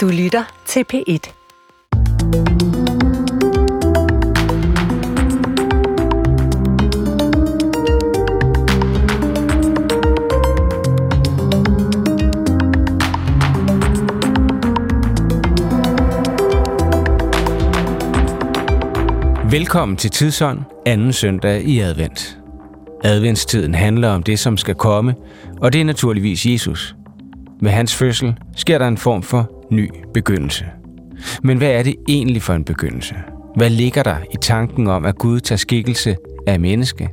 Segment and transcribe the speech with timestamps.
[0.00, 1.32] Du lytter til P1.
[19.50, 22.38] Velkommen til Tidsånd, anden søndag i advent.
[23.04, 25.14] Adventstiden handler om det, som skal komme,
[25.60, 26.96] og det er naturligvis Jesus.
[27.60, 30.64] Med hans fødsel sker der en form for ny begyndelse.
[31.42, 33.14] Men hvad er det egentlig for en begyndelse?
[33.56, 36.16] Hvad ligger der i tanken om, at Gud tager skikkelse
[36.46, 37.08] af menneske?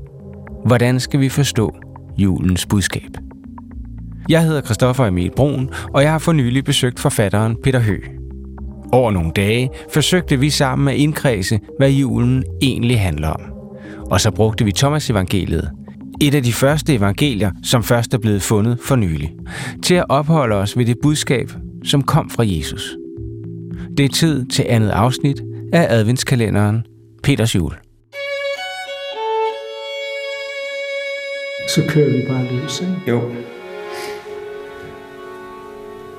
[0.65, 1.75] Hvordan skal vi forstå
[2.17, 3.11] julens budskab?
[4.29, 7.97] Jeg hedder Christoffer Emil Brun, og jeg har for nylig besøgt forfatteren Peter Hø.
[8.91, 13.41] Over nogle dage forsøgte vi sammen at indkredse, hvad julen egentlig handler om.
[14.11, 15.71] Og så brugte vi Thomas evangeliet,
[16.21, 19.33] et af de første evangelier, som først er blevet fundet for nylig,
[19.83, 21.51] til at opholde os ved det budskab,
[21.87, 22.95] som kom fra Jesus.
[23.97, 25.41] Det er tid til andet afsnit
[25.73, 26.85] af adventskalenderen
[27.23, 27.73] Peters jul.
[31.69, 32.93] Så kører vi bare løs, ikke?
[33.07, 33.21] Jo.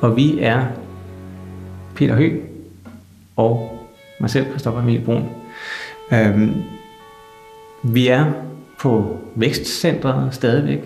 [0.00, 0.66] Og vi er
[1.94, 2.42] Peter Høgh
[3.36, 3.78] og
[4.20, 5.28] mig selv, Christoffer Emil Brun.
[6.12, 6.54] Øhm,
[7.82, 8.32] vi er
[8.80, 10.80] på Vækstcentret stadigvæk,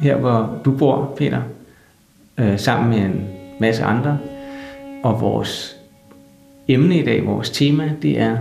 [0.00, 1.42] her hvor du bor, Peter,
[2.38, 4.18] øh, sammen med en masse andre.
[5.02, 5.76] Og vores
[6.68, 8.38] emne i dag, vores tema, det er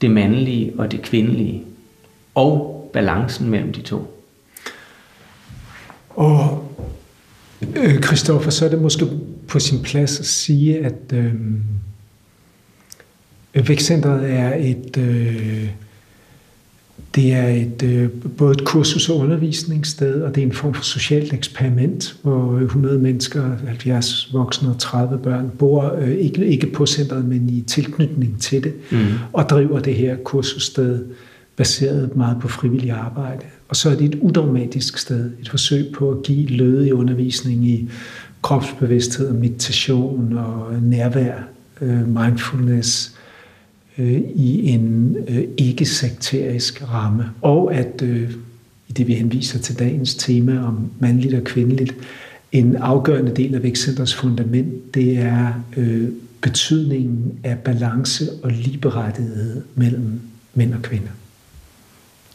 [0.00, 1.64] det mandlige og det kvindelige,
[2.34, 4.24] og balancen mellem de to.
[6.08, 6.68] Og
[7.76, 9.06] øh, Christoffer, så er det måske
[9.48, 11.34] på sin plads at sige, at øh,
[13.54, 15.68] Vækcentret er et, øh,
[17.14, 20.82] det er et, øh, både et kursus- og undervisningssted, og det er en form for
[20.82, 26.86] socialt eksperiment, hvor 100 mennesker, 70 voksne og 30 børn bor øh, ikke, ikke på
[26.86, 28.98] centret, men i tilknytning til det, mm.
[29.32, 31.04] og driver det her kursussted
[31.56, 33.44] baseret meget på frivillig arbejde.
[33.68, 37.90] Og så er det et udogmatisk sted, et forsøg på at give lødig undervisning i
[38.42, 41.34] kropsbevidsthed og meditation og nærvær,
[41.80, 43.14] øh, mindfulness,
[43.98, 47.24] øh, i en øh, ikke-sekterisk ramme.
[47.42, 48.30] Og at, øh,
[48.88, 51.94] i det vi henviser til dagens tema om mandligt og kvindeligt,
[52.52, 56.08] en afgørende del af vækstcentrets fundament, det er øh,
[56.40, 60.20] betydningen af balance og ligeberettighed mellem
[60.54, 61.08] mænd og kvinder.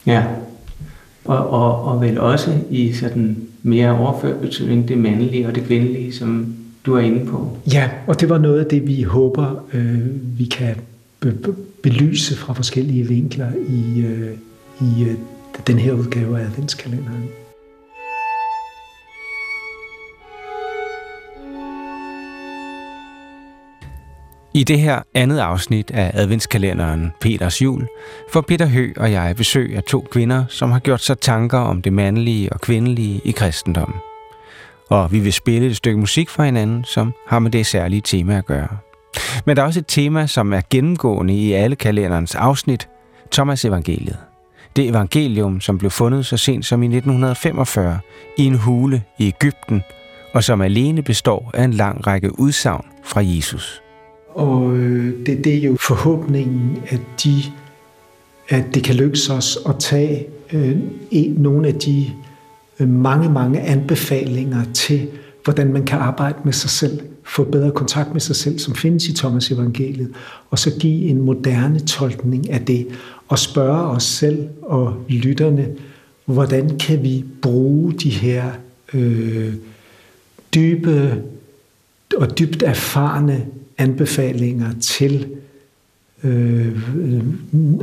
[0.06, 0.24] Ja,
[1.24, 6.12] og, og, og vel også i sådan mere overført betydning det mandlige og det kvindelige,
[6.12, 6.54] som
[6.86, 7.58] du er inde på.
[7.72, 10.74] Ja, og det var noget af det, vi håber, øh, vi kan
[11.82, 14.38] belyse fra forskellige vinkler i, øh,
[14.80, 15.14] i øh,
[15.66, 17.28] den her udgave af adventskalenderen.
[24.54, 27.86] I det her andet afsnit af adventskalenderen Peters Jul
[28.32, 31.82] får Peter Hø og jeg besøg af to kvinder, som har gjort sig tanker om
[31.82, 33.98] det mandlige og kvindelige i kristendommen.
[34.90, 38.38] Og vi vil spille et stykke musik for hinanden, som har med det særlige tema
[38.38, 38.87] at gøre.
[39.46, 42.88] Men der er også et tema, som er gennemgående i alle kalenderens afsnit,
[43.32, 44.16] Thomas evangeliet.
[44.76, 47.98] Det evangelium, som blev fundet så sent som i 1945
[48.38, 49.82] i en hule i Ægypten,
[50.32, 53.82] og som alene består af en lang række udsagn fra Jesus.
[54.28, 57.42] Og øh, det, det er jo forhåbningen, at, de,
[58.48, 60.76] at det kan lykkes os at tage øh,
[61.36, 62.10] nogle af de
[62.80, 65.08] øh, mange, mange anbefalinger til,
[65.44, 69.08] hvordan man kan arbejde med sig selv få bedre kontakt med sig selv, som findes
[69.08, 70.10] i Thomas evangeliet,
[70.50, 72.86] og så give en moderne tolkning af det,
[73.28, 75.68] og spørge os selv og lytterne,
[76.24, 78.44] hvordan kan vi bruge de her
[78.94, 79.54] øh,
[80.54, 81.22] dybe
[82.16, 83.46] og dybt erfarne
[83.78, 85.26] anbefalinger til
[86.24, 86.66] øh,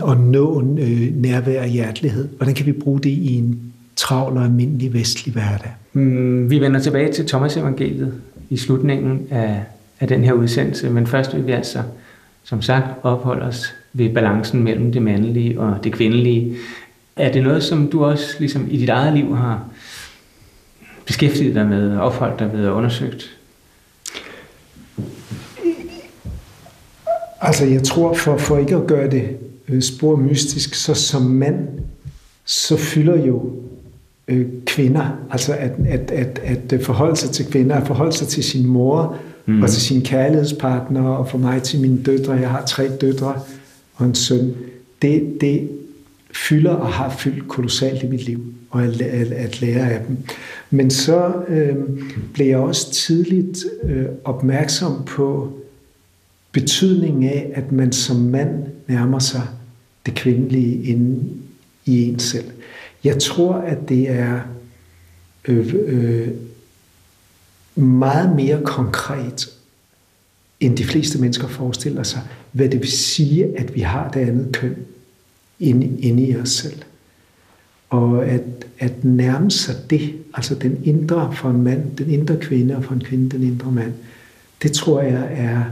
[0.09, 2.27] at nå øh, nærvær og hjertelighed.
[2.37, 5.71] Hvordan kan vi bruge det i en travl og almindelig vestlig hverdag?
[5.93, 8.13] Mm, vi vender tilbage til Thomas evangeliet
[8.49, 9.63] i slutningen af,
[9.99, 11.83] af den her udsendelse, men først vil vi altså,
[12.43, 16.55] som sagt, opholde os ved balancen mellem det mandlige og det kvindelige.
[17.15, 19.63] Er det noget, som du også ligesom i dit eget liv har
[21.05, 23.37] beskæftiget dig med, opholdt dig ved og undersøgt?
[27.41, 29.37] Altså jeg tror, for, for ikke at gøre det
[29.67, 31.67] øh, spor mystisk, så som mand,
[32.45, 33.53] så fylder jo
[34.27, 38.43] øh, kvinder, altså at, at, at, at forholde sig til kvinder, at forholde sig til
[38.43, 39.63] sin mor mm.
[39.63, 43.39] og til sin kærlighedspartner, og for mig til mine døtre, jeg har tre døtre
[43.95, 44.53] og en søn,
[45.01, 45.69] det, det
[46.33, 50.17] fylder og har fyldt kolossalt i mit liv, og at, at, at lære af dem.
[50.69, 51.75] Men så øh,
[52.33, 55.53] blev jeg også tidligt øh, opmærksom på
[56.51, 59.41] betydningen af, at man som mand nærmer sig
[60.05, 61.23] det kvindelige inde
[61.85, 62.45] i en selv.
[63.05, 64.39] Jeg tror, at det er
[65.47, 66.27] øh, øh,
[67.75, 69.49] meget mere konkret,
[70.59, 72.21] end de fleste mennesker forestiller sig,
[72.51, 74.75] hvad det vil sige, at vi har det andet køn
[75.59, 76.81] inde, inde i os selv.
[77.89, 78.41] Og at,
[78.79, 82.93] at nærme sig det, altså den indre for en mand, den indre kvinde, og for
[82.93, 83.93] en kvinde, den indre mand,
[84.63, 85.63] det tror jeg er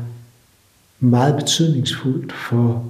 [0.99, 2.89] meget betydningsfuldt for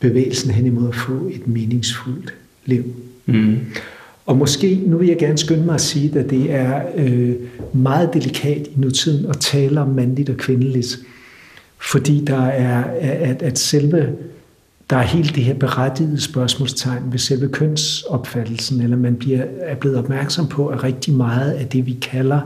[0.00, 2.34] bevægelsen hen imod at få et meningsfuldt
[2.66, 2.84] liv.
[3.26, 3.58] Mm.
[4.26, 7.34] Og måske, nu vil jeg gerne skynde mig at sige, at det er øh,
[7.72, 10.98] meget delikat i nutiden at tale om mandligt og kvindeligt,
[11.78, 14.12] fordi der er, at, at selve,
[14.90, 19.98] der er helt det her berettigede spørgsmålstegn ved selve kønsopfattelsen, eller man bliver, er blevet
[19.98, 22.40] opmærksom på, at rigtig meget af det, vi kalder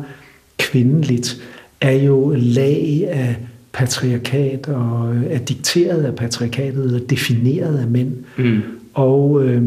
[0.58, 1.40] kvindeligt,
[1.80, 3.36] er jo lag af
[3.72, 8.12] patriarkat og er dikteret af patriarkatet og defineret af mænd.
[8.38, 8.60] Mm.
[8.96, 9.62] Og øh,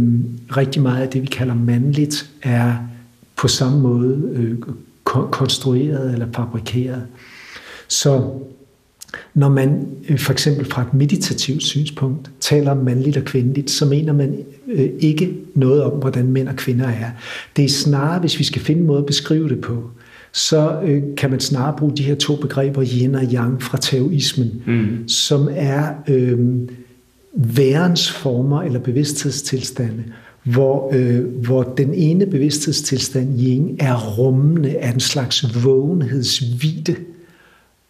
[0.58, 2.76] rigtig meget af det, vi kalder mandligt, er
[3.36, 4.58] på samme måde øh,
[5.32, 7.04] konstrueret eller fabrikeret.
[7.88, 8.30] Så
[9.34, 13.86] når man øh, for eksempel fra et meditativt synspunkt taler om mandligt og kvindeligt, så
[13.86, 17.10] mener man øh, ikke noget om, hvordan mænd og kvinder er.
[17.56, 19.90] Det er snarere, hvis vi skal finde en måde at beskrive det på,
[20.32, 24.64] så øh, kan man snarere bruge de her to begreber, yin og yang, fra taoismen,
[24.68, 25.08] mm.
[25.08, 26.40] som er øh,
[27.40, 30.04] værens former eller bevidsthedstilstande,
[30.44, 36.96] hvor, øh, hvor den ene bevidsthedstilstand, yin, er rummende af en slags vågenhedsvide,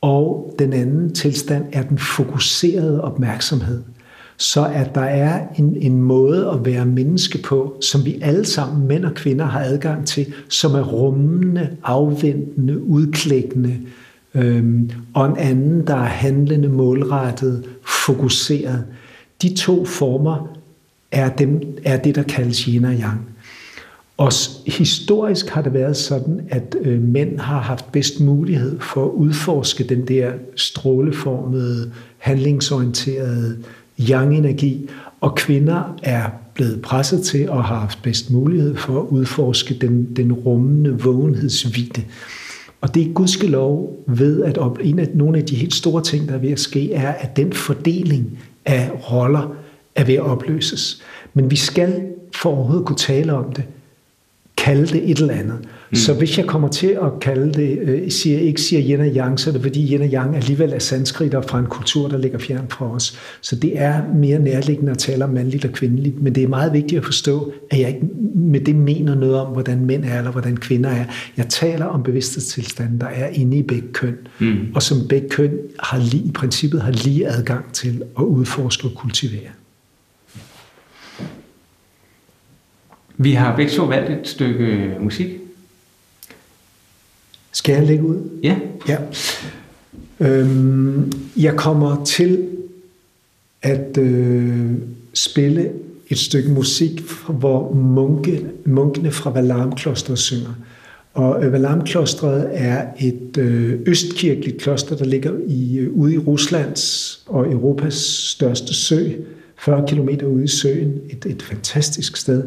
[0.02, 3.82] og den anden tilstand er den fokuserede opmærksomhed.
[4.38, 8.88] Så at der er en, en måde at være menneske på, som vi alle sammen,
[8.88, 13.78] mænd og kvinder, har adgang til, som er rummende, afventende, udklækkende,
[14.36, 17.66] øhm, og en anden, der er handlende, målrettet,
[18.06, 18.86] fokuseret.
[19.42, 20.58] De to former
[21.12, 23.30] er, dem, er det, der kaldes yin og yang.
[24.18, 24.32] Og
[24.68, 29.84] historisk har det været sådan, at øh, mænd har haft bedst mulighed for at udforske
[29.84, 33.58] den der stråleformede, handlingsorienterede
[34.00, 34.90] yang-energi,
[35.22, 40.16] og kvinder er blevet presset til og har haft bedst mulighed for at udforske den,
[40.16, 42.04] den rummende vågenhedsvide.
[42.82, 46.34] Og det er gudskelov ved, at en af, nogle af de helt store ting, der
[46.34, 48.40] er ved at ske, er, at den fordeling
[48.70, 49.56] af roller
[49.96, 51.02] er ved at opløses.
[51.34, 53.64] Men vi skal for overhovedet kunne tale om det,
[54.58, 55.68] kalde det et eller andet.
[55.92, 55.96] Mm.
[55.96, 59.40] Så hvis jeg kommer til at kalde det, øh, siger, ikke siger yin og yang,
[59.40, 62.40] så er det fordi yin og yang alligevel er sanskritter fra en kultur, der ligger
[62.40, 63.20] fjern fra os.
[63.42, 66.74] Så det er mere nærliggende at tale om mandligt og kvindeligt, men det er meget
[66.74, 70.32] vigtigt at forstå, at jeg ikke med det mener noget om, hvordan mænd er, eller
[70.32, 71.06] hvordan kvinder er.
[71.38, 74.58] Jeg taler om bevidsthedstilstanden, der er inde i begge køn, mm.
[74.76, 78.94] og som begge køn har lige, i princippet har lige adgang til at udforske og
[78.96, 79.50] kultivere.
[83.18, 85.28] Vi har begge to valgt et stykke musik.
[87.52, 88.18] Skal jeg lægge ud?
[88.44, 88.56] Ja.
[88.88, 88.98] ja.
[90.20, 92.48] Øhm, jeg kommer til
[93.62, 94.72] at øh,
[95.14, 95.72] spille
[96.10, 100.54] et stykke musik, hvor munke, munkene fra Valarmklosteret synger.
[101.14, 107.16] Og øh, Valarmklostret er et øh, østkirkeligt kloster, der ligger i, øh, ude i Ruslands
[107.26, 107.94] og Europas
[108.32, 109.10] største sø,
[109.60, 111.02] 40 km ude i søen.
[111.10, 112.44] Et, et fantastisk sted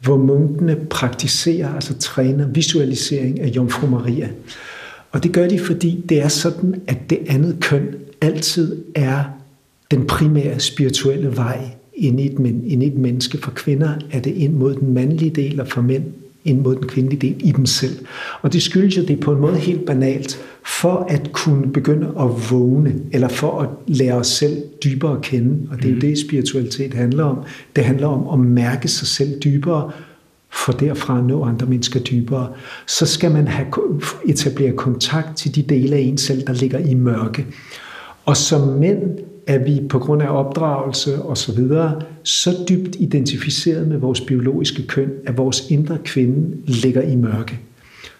[0.00, 4.28] hvor munkene praktiserer, altså træner visualisering af Jomfru Maria.
[5.12, 9.24] Og det gør de, fordi det er sådan, at det andet køn altid er
[9.90, 13.38] den primære spirituelle vej ind i et, ind i et menneske.
[13.38, 16.04] For kvinder er det ind mod den mandlige del, og for mænd
[16.46, 18.06] ind mod den kvindelige del i dem selv.
[18.42, 22.50] Og det skyldes jo, det på en måde helt banalt, for at kunne begynde at
[22.50, 25.68] vågne, eller for at lære os selv dybere at kende.
[25.70, 26.00] Og det er jo mm.
[26.00, 27.38] det, spiritualitet handler om.
[27.76, 29.90] Det handler om at mærke sig selv dybere,
[30.50, 32.48] for derfra at nå andre mennesker dybere.
[32.86, 33.66] Så skal man have
[34.26, 37.46] etablere kontakt til de dele af en selv, der ligger i mørke.
[38.24, 39.02] Og som mænd
[39.46, 44.86] er vi på grund af opdragelse og så videre så dybt identificeret med vores biologiske
[44.86, 47.60] køn, at vores indre kvinde ligger i mørke.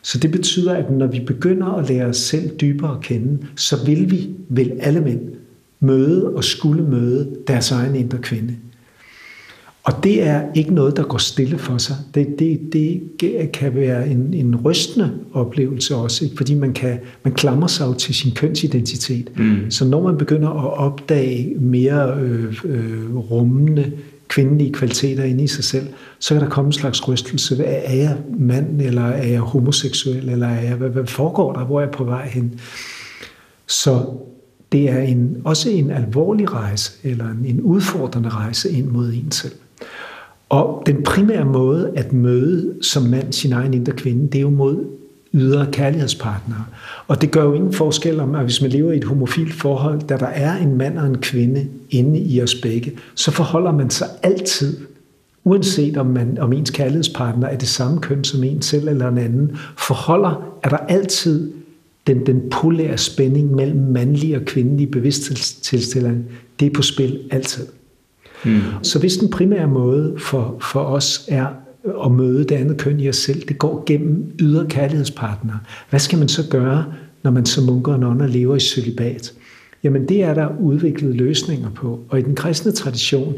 [0.02, 3.84] Så det betyder, at når vi begynder at lære os selv dybere at kende, så
[3.86, 5.20] vil vi, vil alle mænd,
[5.80, 8.56] møde og skulle møde deres egen indre kvinde.
[9.86, 11.96] Og det er ikke noget, der går stille for sig.
[12.14, 16.36] Det, det, det kan være en, en rystende oplevelse også, ikke?
[16.36, 19.30] fordi man, kan, man klamrer sig jo til sin kønsidentitet.
[19.36, 19.70] Mm.
[19.70, 23.92] Så når man begynder at opdage mere øh, øh, rummende
[24.28, 25.86] kvindelige kvaliteter inde i sig selv,
[26.18, 27.64] så kan der komme en slags rystelse.
[27.64, 31.64] Er jeg mand, eller er jeg homoseksuel, eller er jeg, hvad, hvad foregår der?
[31.64, 32.60] Hvor er jeg på vej hen?
[33.66, 34.04] Så
[34.72, 39.30] det er en, også en alvorlig rejse, eller en, en udfordrende rejse ind mod en
[39.30, 39.52] selv.
[40.48, 44.50] Og den primære måde at møde som mand sin egen indre kvinde, det er jo
[44.50, 44.84] mod
[45.34, 46.64] ydre kærlighedspartnere.
[47.08, 50.00] Og det gør jo ingen forskel om, at hvis man lever i et homofilt forhold,
[50.00, 53.90] da der er en mand og en kvinde inde i os begge, så forholder man
[53.90, 54.76] sig altid,
[55.44, 59.18] uanset om, man, om ens kærlighedspartner er det samme køn som en selv eller en
[59.18, 61.52] anden, forholder, er der altid
[62.06, 66.22] den, den polære spænding mellem mandlige og kvindelige bevidsthedstilstillinger.
[66.60, 67.66] det er på spil altid.
[68.44, 68.60] Mm.
[68.82, 71.46] Så hvis den primære måde for, for os er
[72.04, 75.58] at møde det andet køn i os selv, det går gennem ydre kærlighedspartnere.
[75.90, 76.84] Hvad skal man så gøre,
[77.22, 79.32] når man som munker og nonner lever i celibat?
[79.82, 82.00] Jamen det er der udviklet løsninger på.
[82.08, 83.34] Og i den kristne tradition,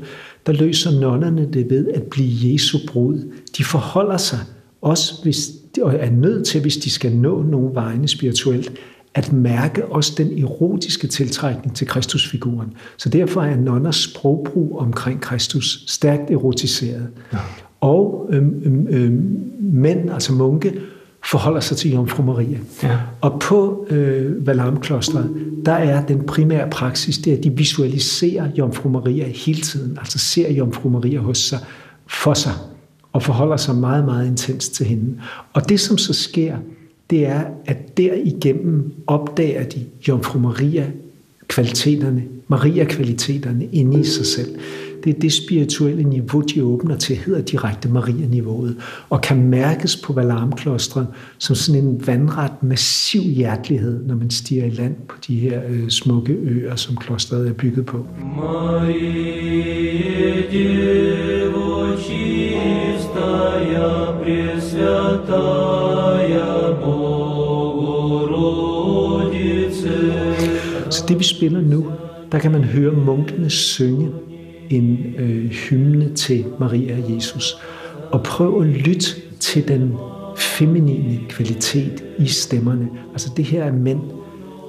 [0.47, 3.33] der løser nonnerne det ved at blive Jesu brud.
[3.59, 4.39] De forholder sig
[4.83, 5.51] også, hvis,
[5.83, 8.73] og er nødt til, hvis de skal nå nogle vegne spirituelt,
[9.19, 12.73] at mærke også den erotiske tiltrækning til Kristusfiguren.
[12.97, 17.09] Så derfor er nonners sprogbrug omkring Kristus stærkt erotiseret.
[17.33, 17.39] Ja.
[17.81, 20.81] Og øhm, øhm, øhm, mænd, altså munke,
[21.25, 22.59] forholder sig til Jomfru Maria.
[22.83, 22.99] Ja.
[23.21, 25.31] Og på øh, Valarmklostret,
[25.67, 30.19] der er den primære praksis, det er, at de visualiserer Jomfru Maria hele tiden, altså
[30.19, 31.59] ser Jomfru Maria hos sig,
[32.07, 32.53] for sig,
[33.13, 35.21] og forholder sig meget, meget intens til hende.
[35.53, 36.57] Og det, som så sker,
[37.10, 40.86] det er, at derigennem opdager de Jomfru Maria
[41.48, 44.56] kvaliteterne, Maria-kvaliteterne inde i sig selv.
[45.04, 48.78] Det er det spirituelle niveau, de åbner til, hedder direkte Maria-niveauet,
[49.10, 54.70] og kan mærkes på Valarmklostret som sådan en vandret, massiv hjertelighed, når man stiger i
[54.70, 58.08] land på de her øh, smukke øer, som klostret er bygget på.
[58.38, 58.94] Maria,
[60.52, 63.84] Devo, чистая,
[71.09, 71.87] det vi spiller nu,
[72.33, 74.11] der kan man høre munkene synge
[74.71, 77.57] en øh, hymne til Maria og Jesus.
[78.11, 79.07] Og prøv at lytte
[79.41, 79.93] til den
[80.37, 82.89] feminine kvalitet i stemmerne.
[83.13, 84.01] Altså det her er mænd.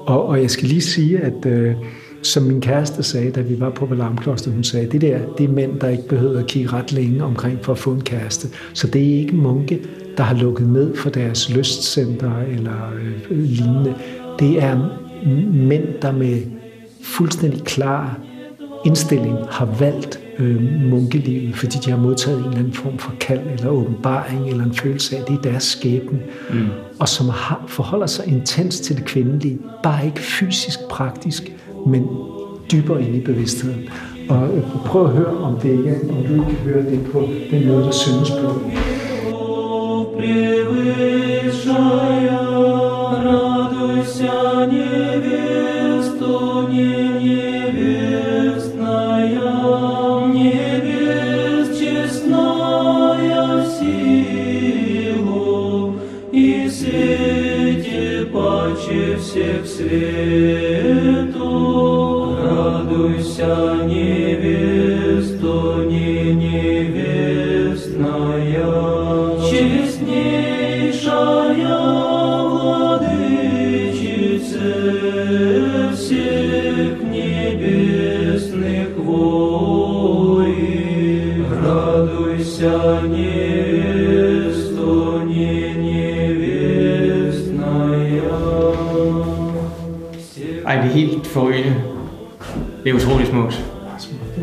[0.07, 1.75] Og, og jeg skal lige sige, at øh,
[2.21, 5.49] som min kæreste sagde, da vi var på Valarmkloster, hun sagde, det der, det er
[5.53, 8.47] mænd, der ikke behøver at kigge ret længe omkring for at få en kæreste.
[8.73, 9.79] Så det er ikke munke,
[10.17, 12.91] der har lukket ned for deres lystcenter eller
[13.29, 13.95] øh, lignende.
[14.39, 15.08] Det er
[15.53, 16.41] mænd, der med
[17.01, 18.19] fuldstændig klar
[18.85, 23.39] indstilling har valgt øh, munkelivet, fordi de har modtaget en eller anden form for kald
[23.53, 26.19] eller åbenbaring eller en følelse af, at det er deres skæbne,
[26.53, 26.67] mm.
[26.99, 31.51] og som har, forholder sig intens til det kvindelige, bare ikke fysisk praktisk,
[31.87, 32.07] men
[32.71, 33.89] dybere ind i bevidstheden.
[34.29, 37.67] Og øh, prøv at høre, om det ikke om du kan høre det på den
[37.67, 38.61] måde, der synes på.
[59.91, 60.68] it is.
[91.29, 91.75] Helt forrygende.
[92.83, 93.65] Det er utrolig smukt.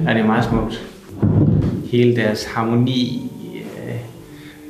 [0.06, 0.86] Ja, det er meget smukt.
[1.90, 3.94] Hele deres harmoni, øh,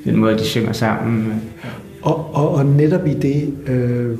[0.04, 1.42] den måde, de synger sammen.
[2.02, 4.18] Og, og, og netop i det, øh,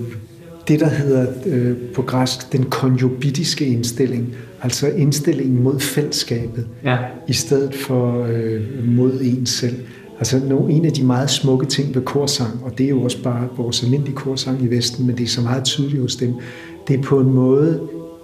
[0.68, 6.96] det der hedder øh, på græsk, den konjubitiske indstilling, altså indstillingen mod fællesskabet, ja.
[7.28, 9.76] i stedet for øh, mod en selv.
[10.18, 10.36] Altså
[10.70, 13.82] en af de meget smukke ting ved korsang, og det er jo også bare vores
[13.82, 16.34] almindelige korsang i Vesten, men det er så meget tydeligt hos dem,
[16.88, 17.80] det er på en måde,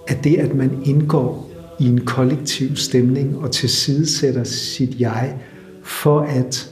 [0.08, 1.50] at det, at man indgår
[1.80, 5.34] i en kollektiv stemning og tilsidesætter sit jeg
[5.82, 6.68] for at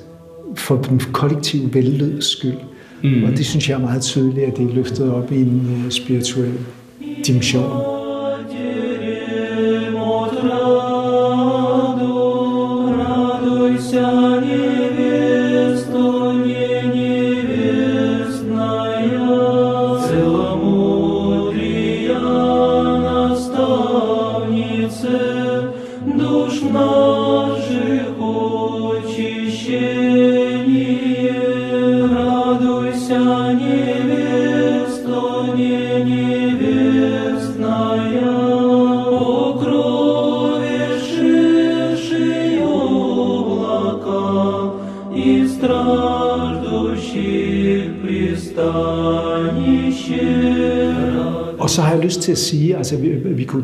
[0.55, 2.59] for den kollektive velløds skyld.
[3.03, 3.25] Mm.
[3.25, 5.91] Og det synes jeg er meget tydeligt, at det er løftet op i en uh,
[5.91, 6.53] spirituel
[7.27, 8.00] dimension.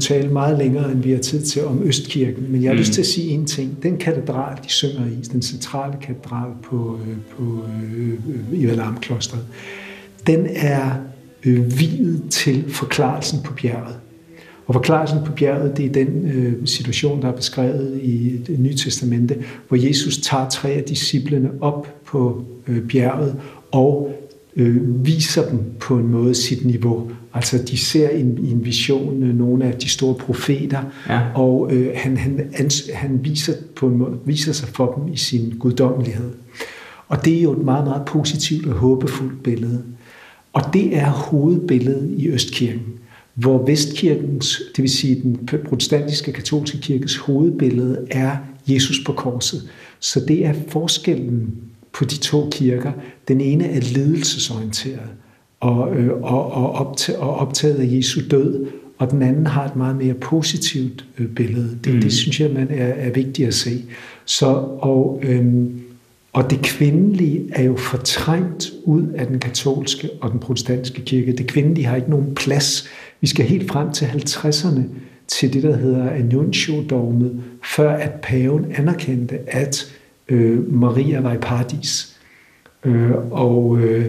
[0.09, 2.79] Tale meget længere, end vi har tid til om Østkirken, men jeg har mm.
[2.79, 3.83] lyst til at sige en ting.
[3.83, 7.65] Den katedral, de synger i, den centrale katedral på, øh, på
[7.97, 9.45] øh, i Valarmklosteret,
[10.27, 10.91] den er
[11.45, 13.97] øh, videt til forklarelsen på bjerget.
[14.67, 18.75] Og forklarelsen på bjerget, det er den øh, situation, der er beskrevet i det nye
[18.75, 19.37] testamente,
[19.69, 23.37] hvor Jesus tager tre af disciplene op på øh, bjerget
[23.73, 24.15] og
[24.57, 27.11] øh, viser dem på en måde sit niveau.
[27.37, 31.21] Altså de ser i en, en vision øh, nogle af de store profeter, ja.
[31.35, 35.55] og øh, han, han, han viser, på en måde, viser sig for dem i sin
[35.59, 36.31] guddommelighed.
[37.09, 39.83] Og det er jo et meget, meget positivt og håbefuldt billede.
[40.53, 42.93] Og det er hovedbilledet i Østkirken,
[43.35, 49.69] hvor Vestkirkens, det vil sige den protestantiske katolske kirkes hovedbillede er Jesus på korset.
[50.01, 51.55] Så det er forskellen
[51.93, 52.93] på de to kirker.
[53.29, 55.11] Den ene er ledelsesorienteret
[55.67, 58.67] og, øh, og, og, optaget, og optaget af Jesu død,
[58.99, 61.79] og den anden har et meget mere positivt øh, billede.
[61.85, 62.01] Det, mm.
[62.01, 63.85] det synes jeg, man er, er vigtigt at se.
[64.25, 64.47] Så,
[64.79, 65.81] og, øhm,
[66.33, 71.33] og det kvindelige er jo fortrængt ud af den katolske og den protestantiske kirke.
[71.33, 72.89] Det kvindelige har ikke nogen plads.
[73.21, 74.81] Vi skal helt frem til 50'erne
[75.29, 79.93] til det, der hedder Annuncio-dogmet, før at paven anerkendte, at
[80.29, 82.17] øh, Maria var i paradis.
[82.85, 84.07] Øh, og øh,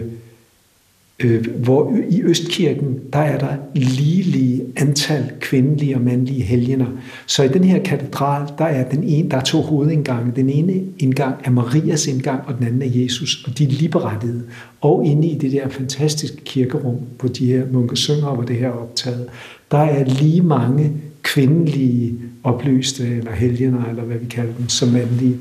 [1.24, 6.86] øh, hvor i Østkirken, der er der ligelige antal kvindelige og mandlige helgener.
[7.26, 10.32] Så i den her katedral, der er, den ene, der er to hovedindgange.
[10.36, 14.42] Den ene indgang er Marias indgang, og den anden er Jesus, og de er ligeberettigede.
[14.80, 18.68] Og inde i det der fantastiske kirkerum, hvor de her munke synger, hvor det her
[18.68, 19.26] er optaget,
[19.70, 25.36] der er lige mange kvindelige oplyste, eller helgener, eller hvad vi kalder dem, som mandlige.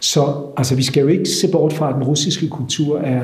[0.00, 3.22] Så altså, vi skal jo ikke se bort fra, at den russiske kultur er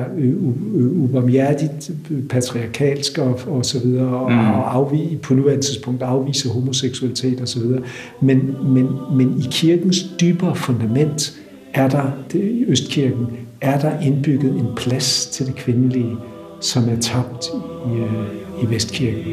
[1.03, 1.91] ubarmhjertigt
[2.29, 4.37] patriarkalsk og, og så videre, og, mm.
[4.37, 7.81] og afvige, på nuværende tidspunkt afvise homoseksualitet og så videre.
[8.21, 11.33] Men, men, men i kirkens dybere fundament
[11.73, 13.27] er der, det, i Østkirken,
[13.61, 16.15] er der indbygget en plads til det kvindelige,
[16.61, 17.45] som er tabt
[17.85, 19.23] i, øh, i Vestkirken.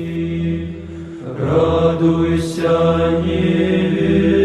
[1.39, 2.73] Радуйся,
[3.27, 4.40] невесту,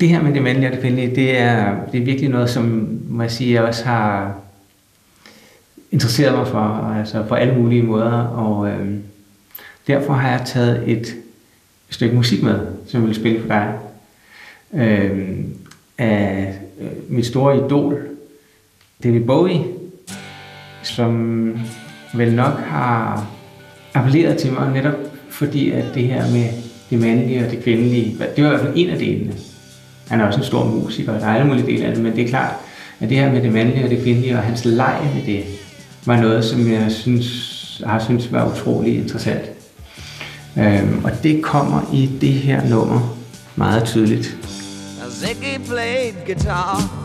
[0.00, 2.98] Det her med det mandlige og det kvindelige, det er, det er virkelig noget, som
[3.08, 4.34] må jeg sige, jeg også har
[5.90, 8.88] interesseret mig for, altså på alle mulige måder, og øh,
[9.86, 11.16] derfor har jeg taget et
[11.90, 13.78] stykke musik med, som jeg vil spille for dig,
[14.74, 15.38] øh,
[15.98, 18.06] af øh, mit store idol,
[19.04, 19.64] David Bowie,
[20.82, 21.58] som
[22.14, 23.26] vel nok har
[23.94, 24.94] appelleret til mig netop
[25.30, 26.48] fordi, at det her med
[26.90, 29.32] det mandlige og det kvindelige, det var i hvert fald en af delene.
[30.10, 32.16] Han er også en stor musiker, og der er alle mulige dele af det, men
[32.16, 32.54] det er klart,
[33.00, 35.44] at det her med det mandlige og det kvindelige og hans leg med det,
[36.06, 39.44] var noget, som jeg synes, har synes var utrolig interessant.
[40.58, 43.16] Øhm, og det kommer i det her nummer
[43.56, 44.36] meget tydeligt.
[45.10, 47.00] Ziggy played guitar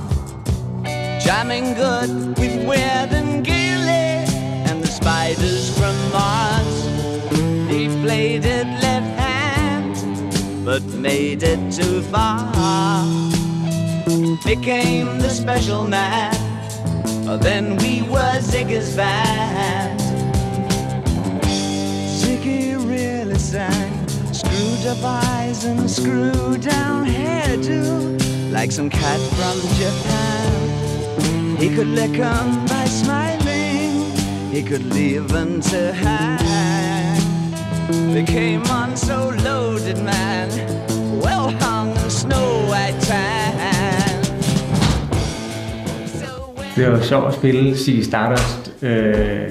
[1.26, 4.26] Jamming good with Weird and Gilly
[4.70, 6.86] and the spiders from Mars.
[7.70, 8.85] They played it
[10.66, 13.06] but made it too far.
[14.44, 16.34] Became the special man.
[17.40, 20.00] Then we were Ziggy's band.
[22.20, 23.94] Ziggy really sang.
[24.34, 31.58] Screwed up eyes and screwed down hairdo, like some cat from Japan.
[31.58, 34.12] He could lick 'em by smiling.
[34.52, 36.55] He could leave them to hang.
[37.88, 40.50] They came on so loaded, man.
[41.24, 44.26] Well hung snow white tan.
[46.76, 49.50] Det var sjovt at spille City Stardust øh,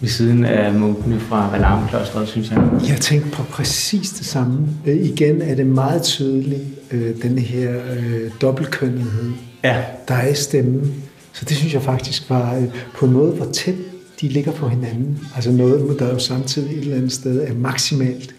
[0.00, 2.62] ved siden af munkene fra Valarmeklosteret, synes jeg.
[2.88, 4.68] Jeg tænkte på præcis det samme.
[4.86, 9.30] Øh, igen er det meget tydeligt, øh, den her øh, dobbeltkønnethed,
[9.64, 9.84] ja.
[10.08, 10.94] der er i stemmen.
[11.32, 12.64] Så det synes jeg faktisk var øh,
[12.94, 13.74] på en måde, hvor tæt
[14.20, 15.18] de ligger på hinanden.
[15.34, 18.34] Altså noget, der jo samtidig et eller andet sted er maksimalt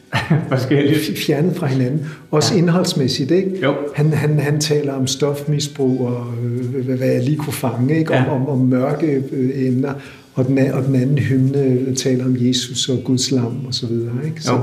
[1.26, 2.06] fjernet fra hinanden.
[2.32, 2.60] Også ja.
[2.60, 3.60] indholdsmæssigt, ikke?
[3.63, 3.76] Jo.
[3.96, 8.12] Han, han, han taler om stofmisbrug og øh, hvad jeg lige kunne fange, ikke?
[8.13, 8.32] Om, ja.
[8.32, 9.94] om, om mørke øh, emner.
[10.34, 14.16] Og den, og den anden hymne taler om Jesus og Guds lam og så videre,
[14.26, 14.44] ikke?
[14.44, 14.60] Så, jo.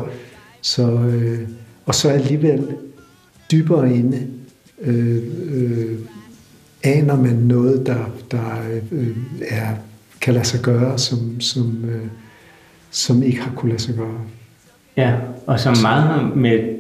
[0.61, 1.39] så, øh,
[1.87, 2.67] og så alligevel
[3.53, 4.19] dybere inde
[4.83, 5.23] øh,
[5.53, 5.99] øh,
[6.83, 9.17] aner man noget, der, der øh,
[9.49, 9.69] er,
[10.25, 12.07] kan lade sig gøre, som, som, øh,
[12.91, 14.21] som ikke har kunne lade sig gøre.
[14.97, 15.15] Ja,
[15.47, 16.77] og som meget har med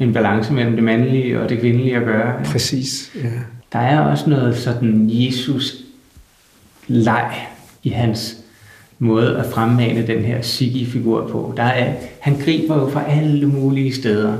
[0.00, 2.44] en balance mellem det mandlige og det kvindelige at gøre.
[2.44, 3.28] Præcis, ja.
[3.72, 5.76] Der er også noget sådan Jesus
[6.86, 7.34] leg
[7.82, 8.36] i hans
[8.98, 11.54] måde at fremmane den her Siggy-figur på.
[11.56, 14.36] Der er, han griber jo fra alle mulige steder.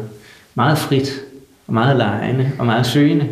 [0.55, 1.13] Meget frit,
[1.67, 3.29] og meget lejende, og meget søgende.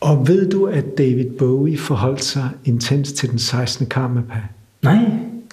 [0.00, 3.86] Og ved du, at David Bowie forholdt sig intens til den 16.
[3.86, 4.38] karmapa?
[4.82, 5.04] Nej.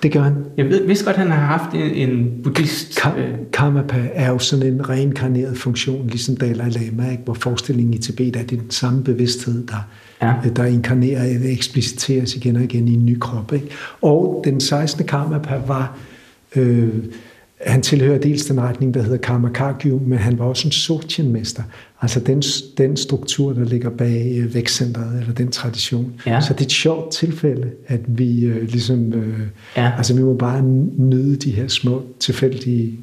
[0.04, 0.36] Det gør han.
[0.58, 3.00] Jeg ved, vidste godt, han har haft en, en buddhist...
[3.00, 7.24] Ka- øh, karmapa er jo sådan en reinkarneret funktion, ligesom Dalai Lama, ikke?
[7.24, 9.88] hvor forestillingen i Tibet er, det er den samme bevidsthed, der,
[10.22, 10.34] ja.
[10.56, 13.54] der inkarnerer eller ekspliciteres igen og igen i en ny krop.
[13.54, 13.68] Ikke?
[14.02, 15.06] Og den 16.
[15.06, 15.98] karmapa var...
[16.56, 16.90] Øh,
[17.66, 19.50] han tilhører dels den retning, der hedder Karma
[20.02, 21.64] men han var også en Sochen-mester.
[22.02, 22.42] Altså den,
[22.78, 26.14] den struktur, der ligger bag øh, vækstcentret, eller den tradition.
[26.26, 26.42] Ja.
[26.42, 29.14] Så det er et sjovt tilfælde, at vi øh, ligesom...
[29.14, 29.40] Øh,
[29.78, 29.92] ja.
[29.98, 30.62] Altså vi må bare
[30.98, 33.00] nyde de her små, tilfældige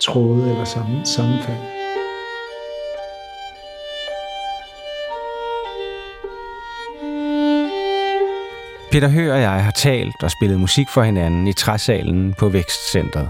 [0.00, 1.56] tråde eller sammen, sammenfald.
[8.92, 13.28] Peter Høgh og jeg har talt og spillet musik for hinanden i træsalen på Vækstcentret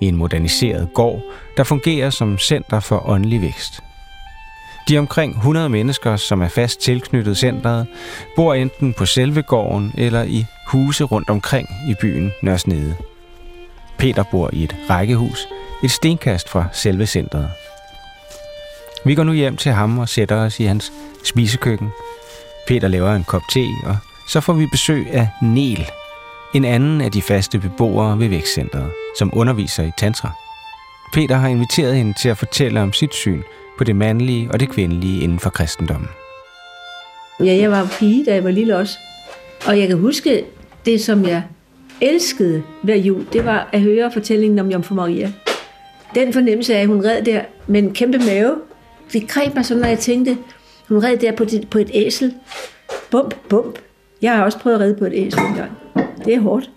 [0.00, 1.22] i en moderniseret gård,
[1.56, 3.82] der fungerer som center for åndelig vækst.
[4.88, 7.86] De omkring 100 mennesker, som er fast tilknyttet centret,
[8.36, 12.94] bor enten på selve gården eller i huse rundt omkring i byen Nørresnede.
[13.98, 15.48] Peter bor i et rækkehus,
[15.84, 17.50] et stenkast fra selve centret.
[19.04, 20.92] Vi går nu hjem til ham og sætter os i hans
[21.24, 21.88] spisekøkken.
[22.68, 23.96] Peter laver en kop te, og
[24.28, 25.90] så får vi besøg af Nel,
[26.54, 30.30] en anden af de faste beboere ved vækstcentret, som underviser i tantra.
[31.12, 33.42] Peter har inviteret hende til at fortælle om sit syn
[33.78, 36.08] på det mandlige og det kvindelige inden for kristendommen.
[37.40, 38.98] Ja, jeg var pige, da jeg var lille også.
[39.66, 40.44] Og jeg kan huske
[40.84, 41.42] det, som jeg
[42.00, 45.32] elskede hver jul, det var at høre fortællingen om Jomfru Maria.
[46.14, 48.56] Den fornemmelse af, at hun red der med en kæmpe mave,
[49.12, 50.38] det greb mig sådan, når jeg tænkte,
[50.88, 52.34] hun red der på, et, på et æsel.
[53.10, 53.78] Bump, bump.
[54.22, 55.70] Jeg har også prøvet at ride på et æsel engang.
[56.24, 56.70] Det er hårdt.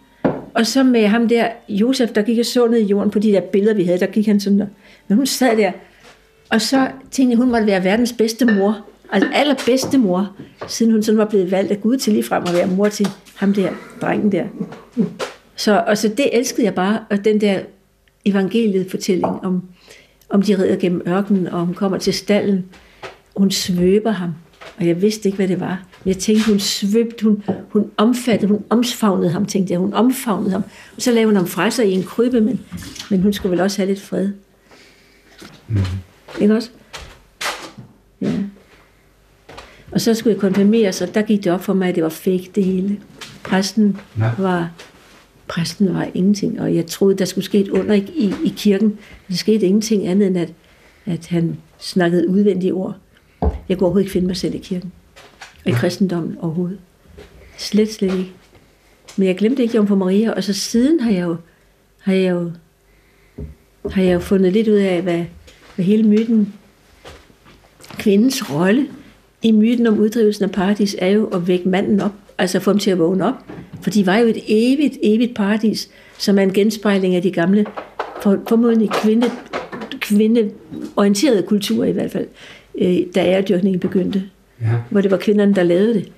[0.53, 3.31] Og så med ham der, Josef, der gik og så ned i jorden på de
[3.31, 4.67] der billeder, vi havde, der gik han sådan der.
[5.07, 5.71] Men hun sad der,
[6.49, 8.85] og så tænkte jeg, hun måtte være verdens bedste mor.
[9.11, 10.35] Altså allerbedste mor,
[10.67, 13.07] siden hun sådan var blevet valgt af Gud til lige frem at være mor til
[13.35, 13.69] ham der,
[14.01, 14.45] drengen der.
[15.55, 17.59] Så og så det elskede jeg bare, og den der
[18.25, 19.63] evangeliet fortælling om,
[20.29, 22.65] om de rider gennem ørkenen, og hun kommer til stallen.
[23.35, 24.29] Hun svøber ham,
[24.77, 25.85] og jeg vidste ikke, hvad det var.
[26.07, 29.79] Jeg tænkte, hun svøbte, hun, hun omfattede, hun omfavnede ham, tænkte jeg.
[29.79, 30.63] Hun omfavnede ham.
[30.95, 32.59] Og så lavede hun ham fra sig i en krybbe, men,
[33.09, 34.29] men hun skulle vel også have lidt fred.
[35.67, 35.77] Mm.
[36.41, 36.69] Ikke også?
[38.21, 38.31] Ja.
[39.91, 42.09] Og så skulle jeg konfirmere, så der gik det op for mig, at det var
[42.09, 42.99] fake det hele.
[43.43, 44.31] Præsten ja.
[44.37, 44.71] var
[45.47, 48.97] præsten var ingenting, og jeg troede, der skulle ske et under i, i, i kirken.
[49.27, 50.53] Der skete ingenting andet, end at,
[51.05, 52.95] at han snakkede udvendige ord.
[53.41, 54.91] Jeg kunne overhovedet ikke finde mig selv i kirken
[55.67, 56.79] af i kristendommen overhovedet.
[57.57, 58.31] Slet, slet ikke.
[59.17, 61.35] Men jeg glemte ikke Jomfru Maria, og så siden har jeg jo,
[61.99, 62.51] har jeg jo,
[63.91, 65.25] har jeg jo fundet lidt ud af, hvad,
[65.75, 66.53] hvad hele myten,
[67.97, 68.87] kvindens rolle
[69.41, 72.79] i myten om uddrivelsen af paradis, er jo at vække manden op, altså få ham
[72.79, 73.35] til at vågne op.
[73.81, 77.65] For de var jo et evigt, evigt paradis, som er en genspejling af de gamle,
[78.21, 79.31] for, formodentlig kvinde,
[79.99, 82.27] kvindeorienterede kulturer i hvert fald,
[82.77, 84.23] øh, da æredyrkningen begyndte.
[84.61, 84.75] Ja.
[84.89, 86.11] Hvor det var kvinderne, der lavede det.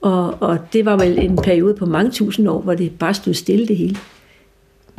[0.00, 3.34] Og, og det var vel en periode på mange tusind år, hvor det bare stod
[3.34, 3.96] stille det hele.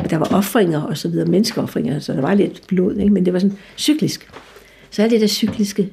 [0.10, 3.14] Der var offringer og så videre, menneskeoffringer, så der var lidt blod, ikke?
[3.14, 4.30] men det var sådan cyklisk.
[4.92, 5.90] Så er det der cykliske,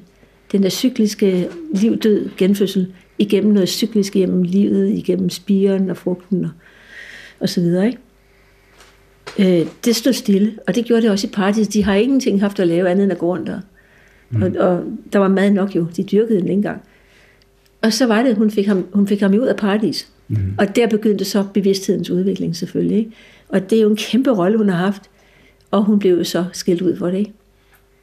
[0.51, 6.51] den der cykliske liv-død genfødsel, igennem noget cyklisk igennem livet, igennem spiren og frugten og,
[7.39, 7.85] og så videre.
[7.85, 7.99] Ikke?
[9.61, 11.67] Øh, det stod stille, og det gjorde det også i paradis.
[11.67, 13.59] De har ingenting haft at lave andet end at gå rundt og
[14.33, 14.41] Mm.
[14.41, 16.81] Og, og der var mad nok jo, de dyrkede den engang.
[17.81, 20.07] Og så var det, hun fik ham, hun fik ham ud af paradis.
[20.27, 20.37] Mm.
[20.57, 22.97] Og der begyndte så bevidsthedens udvikling selvfølgelig.
[22.97, 23.11] Ikke?
[23.49, 25.01] Og det er jo en kæmpe rolle, hun har haft.
[25.71, 27.33] Og hun blev jo så skilt ud for det, ikke?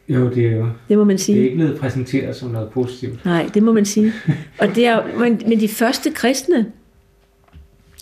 [0.09, 0.67] Jo, det er jo.
[0.89, 1.37] Det må man sige.
[1.37, 3.25] Det er ikke blevet præsenteret som noget positivt.
[3.25, 4.13] Nej, det må man sige.
[4.59, 6.67] Og det er, men, men de første kristne,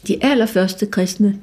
[0.08, 1.38] de allerførste kristne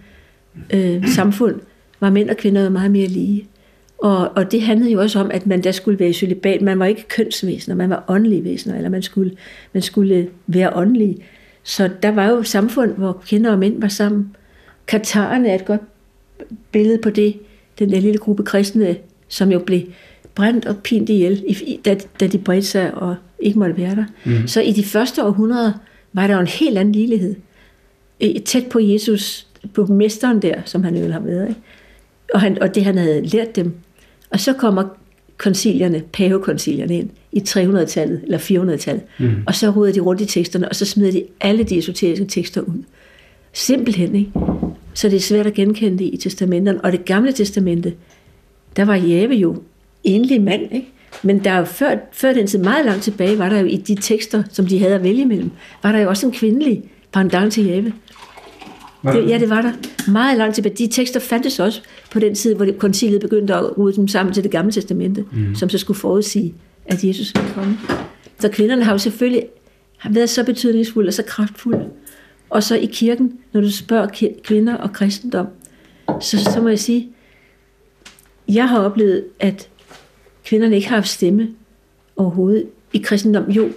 [0.74, 1.56] øh, samfund,
[2.00, 3.48] var mænd og kvinder meget mere lige.
[3.98, 6.62] Og, og det handlede jo også om, at man der skulle være celibat.
[6.62, 9.32] Man var ikke kønsvæsener, man var åndelige væsener, eller man skulle,
[9.74, 11.18] man skulle være åndelig.
[11.64, 14.36] Så der var jo et samfund, hvor kvinder og mænd var sammen.
[14.88, 15.82] Katarerne er et godt
[16.72, 17.40] billede på det.
[17.80, 18.96] Den der lille gruppe kristne,
[19.28, 19.82] som jo blev
[20.36, 21.44] brændt og pint ihjel,
[21.86, 24.06] da, da de bredte sig og ikke måtte være der.
[24.26, 24.48] Mm.
[24.48, 25.72] Så i de første århundreder
[26.14, 27.36] var der jo en helt anden ligelighed.
[28.46, 31.50] Tæt på Jesus, på mesteren der, som han jo har været.
[31.50, 31.62] Ikke?
[32.34, 33.74] og, han, og det han havde lært dem.
[34.36, 34.84] Og så kommer
[35.38, 39.44] koncilierne, pavekoncilierne ind i 300-tallet eller 400-tallet, mm.
[39.48, 42.62] og så ruder de rundt i teksterne, og så smider de alle de esoteriske tekster
[42.62, 42.84] ud.
[43.54, 44.32] Simpelthen, ikke?
[44.94, 46.82] Så det er svært at genkende det i testamenterne.
[46.82, 47.94] Og det gamle testamente,
[48.76, 49.62] der var Jave jo
[50.04, 50.88] enlig mand, ikke?
[51.24, 53.78] Men der er jo før, før den tid, meget langt tilbage, var der jo i
[53.78, 55.52] de tekster, som de havde at vælge imellem,
[55.84, 57.94] var der jo også en kvindelig pendant til Jave.
[59.14, 59.72] Det, ja, det var der.
[60.12, 60.76] Meget langt tilbage.
[60.76, 64.44] De tekster fandtes også på den tid, hvor konciliet begyndte at rode dem sammen til
[64.44, 65.56] det gamle testamente, mm.
[65.56, 66.54] som så skulle forudsige,
[66.86, 67.78] at Jesus ville komme.
[68.40, 69.44] Så kvinderne har jo selvfølgelig
[69.98, 71.86] har været så betydningsfulde og så kraftfulde.
[72.50, 75.48] Og så i kirken, når du spørger kvinder og kristendom,
[76.22, 77.10] så, så må jeg sige,
[78.48, 79.70] jeg har oplevet, at
[80.46, 81.50] kvinderne ikke har haft stemme
[82.16, 83.50] overhovedet i kristendom.
[83.52, 83.70] Jo,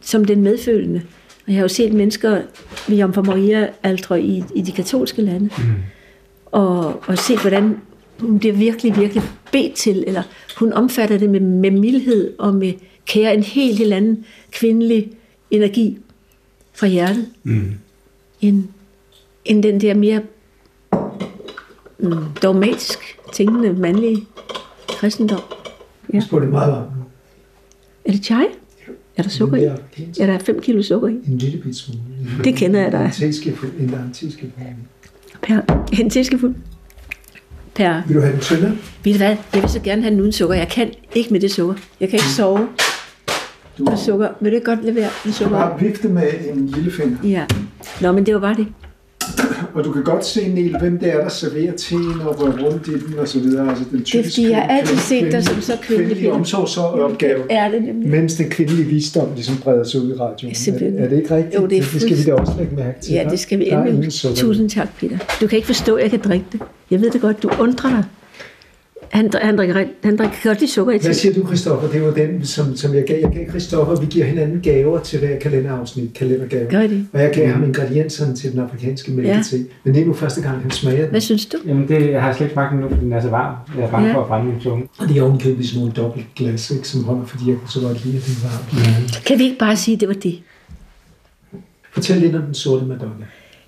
[0.00, 1.02] som den medfølende.
[1.46, 2.42] Og jeg har jo set mennesker
[2.88, 5.50] ved Jomfru Maria aldre i, i de katolske lande.
[5.58, 5.74] Mm.
[6.46, 7.76] Og, og set, hvordan
[8.20, 10.22] hun bliver virkelig, virkelig bedt til, eller
[10.58, 12.72] hun omfatter det med, med mildhed og med
[13.06, 15.10] kære, en helt, helt anden kvindelig
[15.50, 15.98] energi
[16.74, 17.72] fra hjertet, mm.
[18.40, 18.64] end,
[19.44, 20.20] end den der mere
[21.98, 24.26] mm, dogmatisk tænkende mandlige
[24.88, 25.40] kristendom.
[26.12, 26.20] Ja.
[26.32, 26.90] Jeg det meget varmt.
[28.04, 28.44] Er det chai?
[29.16, 29.60] Er der sukker i?
[30.18, 31.12] Der er 5 kilo sukker i.
[31.12, 32.00] En lille bit smule.
[32.44, 33.04] Det kender jeg dig.
[33.04, 33.72] En teskefuld.
[33.80, 34.52] En lang teskefuld.
[35.42, 35.60] Per,
[36.00, 36.54] en teskefuld.
[37.74, 38.02] Per.
[38.06, 38.72] Vil du have den tyndere?
[39.04, 39.36] Ved du hvad?
[39.54, 40.56] Jeg vil så gerne have den uden sukker.
[40.56, 41.74] Jeg kan ikke med det sukker.
[42.00, 42.68] Jeg kan ikke sove
[43.78, 43.84] du...
[43.84, 44.28] med sukker.
[44.40, 45.56] Vil du ikke godt levere med sukker?
[45.56, 47.16] Bare vifte med en lille finger.
[47.24, 47.44] Ja.
[48.00, 48.66] Nå, men det var bare det.
[49.74, 52.88] Og du kan godt se, Niel, hvem det er, der serverer teen og hvor rundt
[52.88, 53.68] i den og så videre.
[53.68, 56.08] Altså den det er fordi, jeg har altid set dig som så kvindelig.
[56.08, 57.52] Kvindelig omsorgsopgave.
[57.52, 58.10] Er det nemlig.
[58.10, 60.54] Mens den kvindelige visdom ligesom breder sig ud i radioen.
[60.98, 61.54] Er, er, det ikke rigtigt?
[61.54, 63.14] Jo, det, er det skal vi da også lægge mærke til.
[63.14, 64.12] Ja, det skal vi endelig.
[64.12, 65.18] Tusind tak, Peter.
[65.40, 66.60] Du kan ikke forstå, at jeg kan drikke det.
[66.90, 68.04] Jeg ved det godt, du undrer dig.
[69.14, 71.88] Han, han, drikker, han drikker godt lige sukker i Hvad siger du, Christoffer?
[71.88, 73.20] Det var den, som, som jeg gav.
[73.20, 76.70] Jeg gav Christoffer, vi giver hinanden gaver til hver kalenderafsnit, kalendergaver.
[76.70, 77.06] Gør det.
[77.12, 79.56] Og jeg gav ham ingredienserne til den afrikanske mælkete.
[79.56, 79.62] Ja.
[79.84, 81.10] Men det er nu første gang, han smager den.
[81.10, 81.58] Hvad synes du?
[81.66, 83.56] Jamen, det, jeg har slet ikke smagt den nu, fordi den er så varm.
[83.76, 84.14] Jeg er bange ja.
[84.14, 84.88] for at brænde min tunge.
[84.98, 87.80] Og det er ovenkøbet sådan nogle dobbelt glas, ikke, som holder, fordi jeg kunne så
[87.80, 89.22] godt lide, at den var varm.
[89.26, 90.38] Kan vi ikke bare sige, at det var det?
[91.92, 93.26] Fortæl lidt om den sorte Madonna.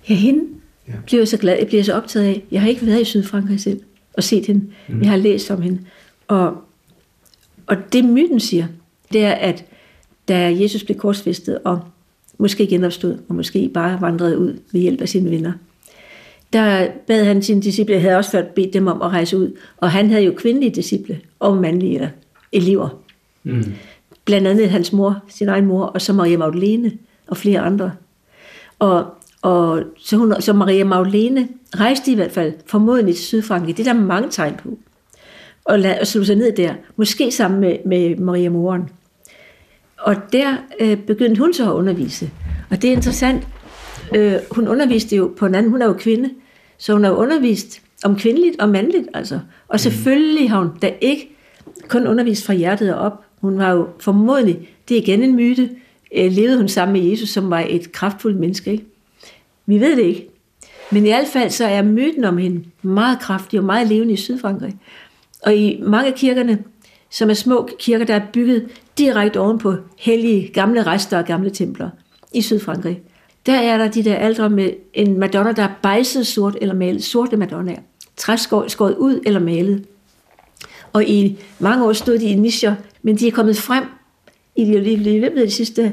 [0.08, 0.40] Ja, hende
[0.88, 0.92] ja.
[1.06, 1.56] bliver jeg så glad.
[1.58, 2.42] Jeg bliver så optaget af.
[2.50, 3.80] Jeg har ikke været i Sydfrankrig selv
[4.16, 4.64] og set hende.
[4.88, 5.00] Mm.
[5.00, 5.78] Jeg har læst om hende.
[6.28, 6.56] Og,
[7.66, 8.66] og det myten siger,
[9.12, 9.64] det er, at
[10.28, 11.80] da Jesus blev korsfæstet og
[12.38, 15.52] måske genopstod, og måske bare vandrede ud ved hjælp af sine venner,
[16.52, 19.90] der bad han sine disciple, havde også ført bedt dem om at rejse ud, og
[19.90, 22.08] han havde jo kvindelige disciple og mandlige eller
[22.52, 22.88] elever.
[23.42, 23.64] Mm.
[24.24, 26.92] Blandt andet hans mor, sin egen mor, og så Maria Magdalene
[27.26, 27.92] og flere andre.
[28.78, 29.06] Og,
[29.42, 33.76] og så, hun, så Maria Magdalene rejste i hvert fald formodentlig til Sydfrankrig.
[33.76, 34.78] Det er der mange tegn på
[35.66, 38.82] og, lad, og slog sig ned der, måske sammen med, med Maria Moren.
[39.98, 42.30] Og der øh, begyndte hun så at undervise.
[42.70, 43.46] Og det er interessant,
[44.14, 46.30] øh, hun underviste jo på en anden, hun er jo kvinde,
[46.78, 49.40] så hun har jo undervist om kvindeligt og mandligt, altså.
[49.68, 51.36] Og selvfølgelig har hun da ikke
[51.88, 53.24] kun undervist fra hjertet og op.
[53.40, 55.70] Hun var jo formodentlig, det er igen en myte,
[56.16, 58.84] øh, levede hun sammen med Jesus, som var et kraftfuldt menneske, ikke?
[59.66, 60.28] Vi ved det ikke.
[60.90, 64.16] Men i hvert fald så er myten om hende meget kraftig og meget levende i
[64.16, 64.76] Sydfrankrig.
[65.42, 66.58] Og i mange af kirkerne,
[67.10, 71.50] som er små kirker, der er bygget direkte oven på hellige gamle rester og gamle
[71.50, 71.90] templer
[72.34, 73.02] i Sydfrankrig,
[73.46, 77.04] der er der de der aldre med en madonna, der er bejset sort eller malet,
[77.04, 77.80] sorte madonnaer,
[78.16, 79.84] træskåret ud eller malet.
[80.92, 83.84] Og i mange år stod de i nischer, men de er kommet frem
[84.56, 85.92] i de, de, de, de sidste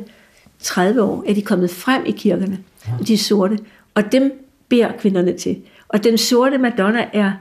[0.63, 2.59] 30 år, er de kommet frem i kirkerne,
[2.99, 3.59] og de sorte,
[3.93, 5.57] og dem beder kvinderne til.
[5.87, 7.31] Og den sorte madonna er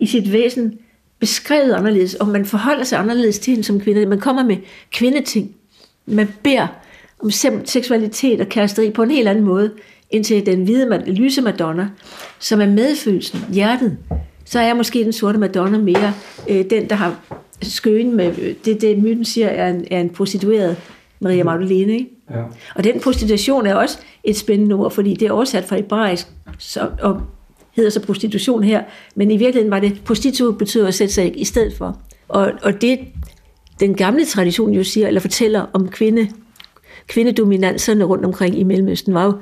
[0.00, 0.78] i sit væsen
[1.18, 4.06] beskrevet anderledes, og man forholder sig anderledes til hende som kvinde.
[4.06, 4.56] Man kommer med
[4.92, 5.54] kvindeting.
[6.06, 6.66] Man beder
[7.20, 7.30] om
[7.64, 9.70] seksualitet og kæresteri på en helt anden måde,
[10.10, 11.88] end til den hvide, lyse Madonna,
[12.38, 13.98] som er medfølelsen, hjertet.
[14.44, 16.14] Så er måske den sorte Madonna mere
[16.48, 17.20] øh, den, der har
[17.62, 20.76] skøen med, det, det myten siger, er en, er en prostitueret
[21.20, 21.92] Maria Magdalene.
[21.92, 22.10] Ikke?
[22.34, 22.42] Ja.
[22.74, 26.26] Og den prostitution er også et spændende ord, fordi det er oversat fra hebraisk,
[26.58, 27.20] så, og
[27.76, 28.82] hedder så prostitution her,
[29.14, 31.98] men i virkeligheden var det, prostitu betyder at sætte sig i stedet for.
[32.28, 32.98] Og, og det,
[33.80, 36.28] den gamle tradition jo siger, eller fortæller om kvinde,
[37.06, 39.32] kvindedominanserne rundt omkring i Mellemøsten, var jo,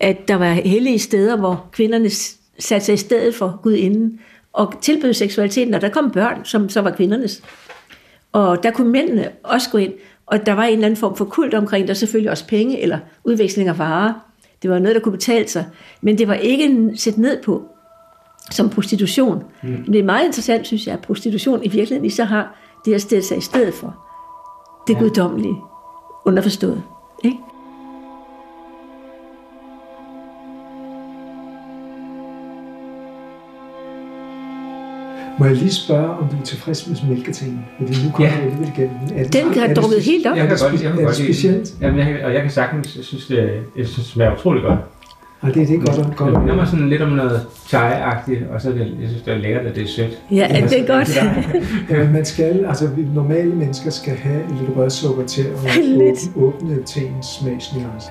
[0.00, 2.10] at der var hellige steder, hvor kvinderne
[2.58, 4.20] satte sig i stedet for Gud inden,
[4.52, 7.42] og tilbød seksualiteten, og der kom børn, som så var kvindernes.
[8.32, 9.92] Og der kunne mændene også gå ind,
[10.26, 12.98] og der var en eller anden form for kult omkring, der selvfølgelig også penge eller
[13.24, 14.12] udveksling af varer.
[14.62, 15.66] Det var noget, der kunne betale sig.
[16.00, 17.62] Men det var ikke set ned på.
[18.50, 19.44] som prostitution.
[19.62, 19.84] Mm.
[19.84, 23.02] Det er meget interessant, synes jeg, at prostitution i virkeligheden lige så har det at
[23.02, 23.96] stille sig i stedet for.
[24.86, 24.98] Det ja.
[24.98, 25.54] guddommelige,
[26.26, 26.82] underforstået.
[27.24, 27.36] Ikke?
[35.38, 37.66] Må jeg lige spørge, om du er tilfreds med mælketing?
[37.78, 38.38] Fordi nu kommer Ja.
[38.38, 38.44] ja.
[38.44, 38.96] alligevel igennem.
[39.14, 40.36] Er det- Den er har det drukket helt op.
[40.36, 41.74] Jeg kan godt, jeg kan Er godt det specielt?
[41.80, 43.36] Jamen, jeg, kan- og jeg kan sagtens synes, det,
[43.76, 44.78] jeg synes, det smager utrolig godt.
[45.42, 46.16] Nej, det, det er godt.
[46.16, 46.32] godt.
[46.34, 49.34] Det minder mig sådan lidt om noget chai-agtigt, og så er det, jeg synes, det
[49.34, 50.18] er lækkert, at det er sødt.
[50.30, 51.16] Ja, er det er godt.
[51.90, 56.76] Ja, man skal, altså vi normale mennesker skal have lidt rørsukker til at åbne, åbne
[56.86, 58.08] teens smagsnuance.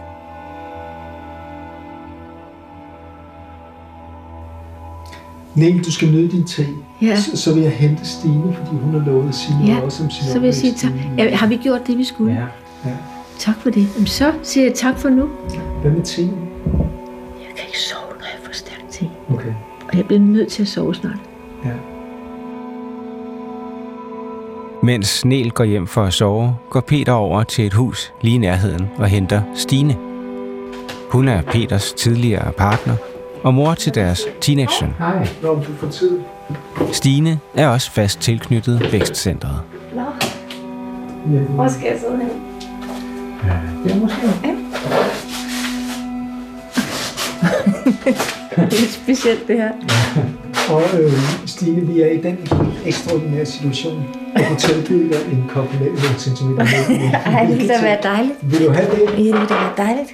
[5.55, 6.67] Niel, du skal nyde din te.
[7.01, 7.15] Ja.
[7.15, 10.03] Så, så vil jeg hente Stine, fordi hun har lovet at sige noget Ja, også
[10.03, 10.91] om sin så vil jeg sige tak.
[11.17, 12.33] Ja, har vi gjort det, vi skulle?
[12.33, 12.45] Ja.
[12.89, 12.95] Ja.
[13.39, 13.87] Tak for det.
[13.95, 15.29] Jamen, så siger jeg tak for nu.
[15.81, 16.27] Hvad med teen?
[17.39, 19.09] Jeg kan ikke sove, når jeg får stærk te.
[19.33, 19.53] Okay.
[19.89, 21.17] Og jeg bliver nødt til at sove snart.
[21.65, 21.69] Ja.
[24.83, 28.37] Mens Nel går hjem for at sove, går Peter over til et hus lige i
[28.37, 29.97] nærheden og henter Stine.
[31.09, 32.95] Hun er Peters tidligere partner
[33.45, 34.89] og mor til deres teenage-søn.
[34.99, 35.27] Hej.
[35.41, 36.19] Nå, om du får tid.
[36.91, 39.61] Stine er også fast tilknyttet vækstcentret.
[39.95, 40.01] Nå,
[41.33, 41.39] Ja.
[41.39, 42.29] hvor skal jeg sidde hen?
[43.83, 44.15] Det er måske.
[48.55, 49.71] Det er specielt, det her.
[50.73, 51.11] Og øh,
[51.45, 52.37] Stine, vi er i den
[52.85, 54.03] ekstraordinære situation,
[54.35, 57.13] at du tilbyder dig en kop med nogle centimeter mælk.
[57.13, 58.35] Ej, det ville da være dejligt.
[58.41, 58.99] Vil du have det?
[59.01, 60.09] Ja, det ville da være dejligt.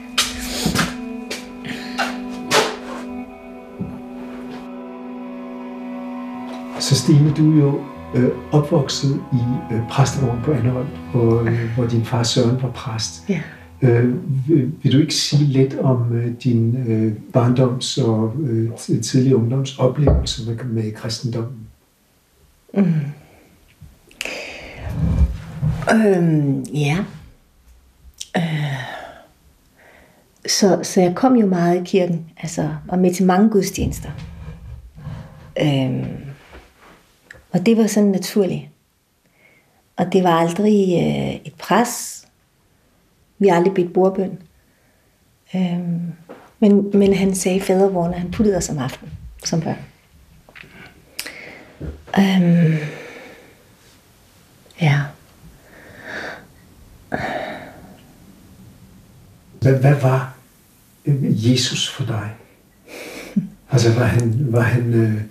[6.92, 7.82] Så Stine, du er jo
[8.16, 13.30] øh, opvokset i øh, præstegården på Andeholm, hvor, øh, hvor din far Søren var præst.
[13.30, 13.42] Ja.
[13.82, 14.16] Øh,
[14.84, 18.70] vil, du ikke sige lidt om øh, din øh, barndoms og øh,
[19.02, 21.68] tidlige ungdoms oplevelse med, med kristendommen?
[25.94, 26.98] Øhm, ja.
[28.38, 28.44] Øh.
[30.48, 34.10] Så, så jeg kom jo meget i kirken, altså, og med til mange gudstjenester.
[35.62, 36.31] Øhm,
[37.52, 38.62] og det var sådan naturligt.
[39.96, 42.26] Og det var aldrig øh, et pres.
[43.40, 44.40] Vi har aldrig bedt bordbøn.
[45.56, 46.12] Øhm,
[46.60, 49.78] men, men han sagde fadervorene, han puttede os om aftenen som børn.
[52.18, 52.78] Øhm,
[54.82, 55.02] ja.
[59.62, 60.36] Hvad, hvad var
[61.06, 62.30] øh, Jesus for dig?
[63.74, 65.22] Altså var han, var han øh,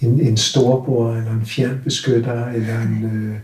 [0.00, 3.36] en, en storbror, eller en fjernbeskytter, eller en øh,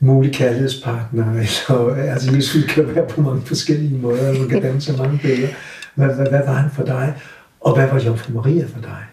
[0.00, 1.32] mulig kærlighedspartner?
[1.32, 5.18] Eller, altså Jesus kan være på mange forskellige måder, og man kan danne så mange
[5.18, 5.48] billeder.
[5.94, 7.14] Hvad, hvad, hvad var han for dig?
[7.60, 9.04] Og hvad var Jomfru Maria for dig?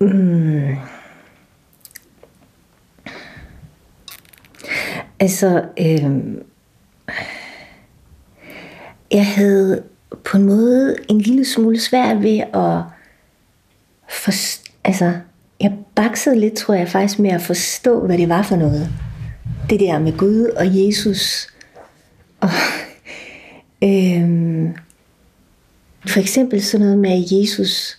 [0.00, 0.76] Mm.
[5.20, 6.10] Altså, øh,
[9.10, 9.82] jeg havde
[10.24, 12.95] på en måde en lille smule svært ved at
[14.08, 15.12] forstå, altså,
[15.60, 18.88] jeg baksede lidt, tror jeg faktisk, med at forstå, hvad det var for noget.
[19.70, 21.48] Det der med Gud og Jesus.
[22.40, 22.48] Og,
[23.88, 24.74] øhm,
[26.06, 27.98] for eksempel sådan noget med, at Jesus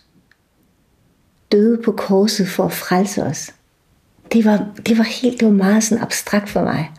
[1.52, 3.54] døde på korset for at frelse os.
[4.34, 6.92] Det var, det var helt, det var meget sådan abstrakt for mig.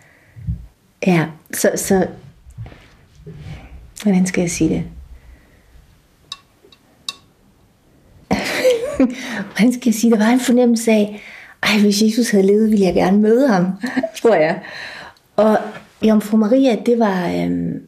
[1.06, 2.06] Ja, så, så
[4.02, 4.84] hvordan skal jeg sige det?
[9.46, 10.10] hvordan skal jeg sige?
[10.10, 11.22] Der var en fornemmelse af,
[11.62, 13.66] ej, hvis Jesus havde levet, ville jeg gerne møde ham,
[14.22, 14.62] tror jeg.
[15.36, 15.58] Og
[16.02, 17.82] Jomfru Maria, det var, øhm,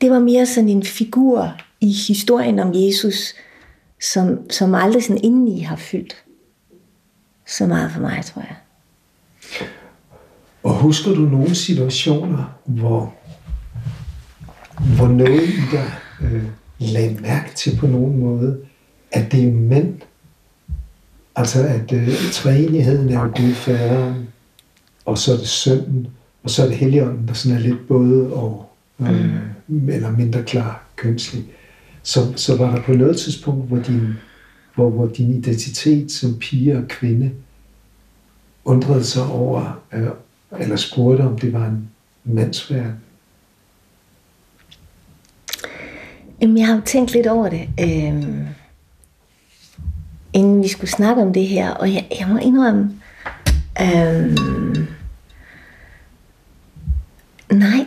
[0.00, 3.34] det var mere sådan en figur i historien om Jesus,
[4.00, 6.24] som, som aldrig sådan indeni har fyldt
[7.46, 8.56] så meget for mig, tror jeg.
[10.62, 13.14] Og husker du nogle situationer, hvor,
[14.96, 15.92] hvor noget i dig
[16.22, 16.44] øh,
[16.78, 18.58] lagde mærke til på nogen måde,
[19.12, 19.94] at det er mænd,
[21.36, 24.28] altså at øh, træenigheden er jo Gud faderen,
[25.04, 26.08] og så er det sønnen,
[26.42, 29.30] og så er det helligånden, der sådan er lidt både og, øh,
[29.66, 29.88] mm.
[29.88, 31.44] eller mindre klar kønslig.
[32.02, 34.08] Så, så var der på noget tidspunkt, hvor din,
[34.74, 37.30] hvor, hvor din identitet som pige og kvinde
[38.64, 40.08] undrede sig over, øh,
[40.60, 41.90] eller spurgte, om det var en
[42.24, 42.94] mandsverden.
[46.40, 48.46] Jamen, jeg har jo tænkt lidt over det, øhm,
[50.32, 52.90] inden vi skulle snakke om det her, og jeg, jeg må indrømme,
[53.80, 54.86] øhm,
[57.52, 57.86] nej,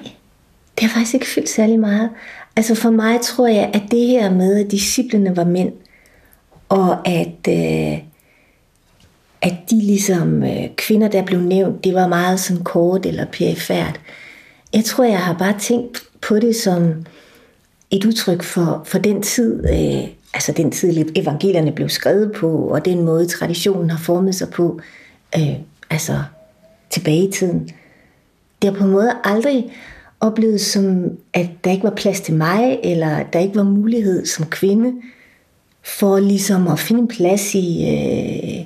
[0.75, 2.09] det har faktisk ikke fyldt særlig meget.
[2.55, 5.73] Altså for mig tror jeg, at det her med, at disciplene var mænd,
[6.69, 7.99] Og at, øh,
[9.41, 13.99] at de ligesom øh, kvinder, der blev nævnt, det var meget sådan kort eller perifært.
[14.73, 17.05] Jeg tror, jeg har bare tænkt på det som
[17.91, 22.85] et udtryk for, for den tid, øh, altså den tid, evangelierne blev skrevet på, og
[22.85, 24.79] den måde, traditionen har formet sig på,
[25.37, 25.55] øh,
[25.89, 26.23] altså
[26.89, 27.69] tilbage i tiden.
[28.61, 29.71] Det har på en måde aldrig
[30.19, 34.45] oplevet som, at der ikke var plads til mig, eller der ikke var mulighed som
[34.45, 34.93] kvinde
[35.83, 38.65] for ligesom at finde en plads i, øh,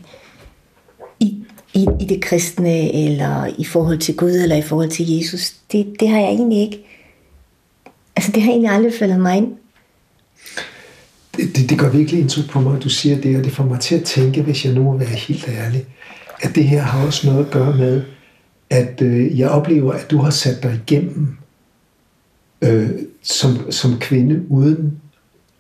[1.19, 1.43] i,
[1.73, 5.51] i, i det kristne, eller i forhold til Gud, eller i forhold til Jesus.
[5.71, 6.85] Det, det har jeg egentlig ikke,
[8.15, 9.53] altså det har egentlig aldrig faldet mig ind.
[11.55, 13.79] Det, det, gør virkelig indtryk på mig, at du siger det, og det får mig
[13.79, 15.85] til at tænke, hvis jeg nu må være helt ærlig,
[16.41, 18.01] at det her har også noget at gøre med,
[18.69, 21.37] at øh, jeg oplever, at du har sat dig igennem
[22.61, 22.89] øh,
[23.23, 24.93] som, som kvinde uden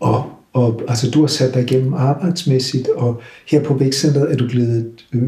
[0.05, 0.21] at
[0.53, 4.91] og altså, du har sat dig igennem arbejdsmæssigt, og her på vækstcenteret er du blevet
[5.13, 5.23] øh,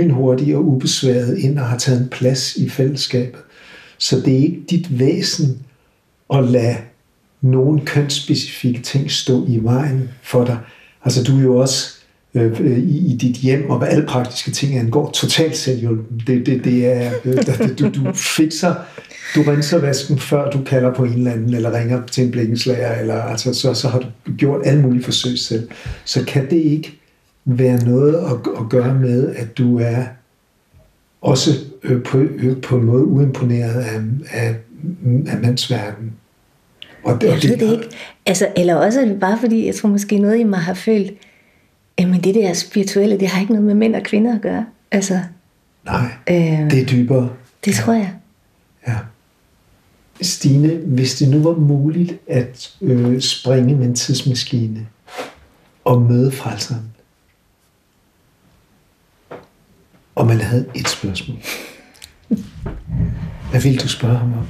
[0.00, 3.40] øh, og ubesværet ind og har taget en plads i fællesskabet.
[3.98, 5.58] Så det er ikke dit væsen
[6.34, 6.76] at lade
[7.40, 10.58] nogle kønsspecifikke ting stå i vejen for dig.
[11.04, 11.94] Altså du er jo også
[12.34, 16.22] øh, øh, i, i dit hjem, og hvad alle praktiske ting angår, totalt selvhjulpen.
[16.26, 18.74] Det, det, det er, øh, altså, du, du fikser
[19.34, 22.94] du renser vasken, før du kalder på en eller anden, eller ringer til en blikkenslager,
[22.94, 24.06] eller altså, så, så har du
[24.38, 25.68] gjort alle mulige forsøg selv.
[26.04, 26.98] Så kan det ikke
[27.44, 30.04] være noget at, at gøre med, at du er
[31.20, 31.50] også
[31.82, 34.56] øh, på, øh, på en måde uimponeret af, af,
[35.26, 36.12] af mandsverdenen.
[37.06, 37.96] Og det, jeg ved det ikke.
[38.26, 41.12] Altså, eller også er det bare fordi, jeg tror måske noget i mig har følt,
[41.98, 44.66] jamen det der spirituelle, det har ikke noget med mænd og kvinder at gøre.
[44.90, 45.20] Altså,
[45.84, 47.30] Nej, øh, det er dybere.
[47.64, 48.12] Det tror jeg.
[48.88, 48.96] Ja.
[50.22, 54.86] Stine, hvis det nu var muligt at øh, springe med en tidsmaskine
[55.84, 56.92] og møde frelseren,
[60.14, 61.38] og man havde et spørgsmål,
[63.50, 64.46] hvad ville du spørge ham om?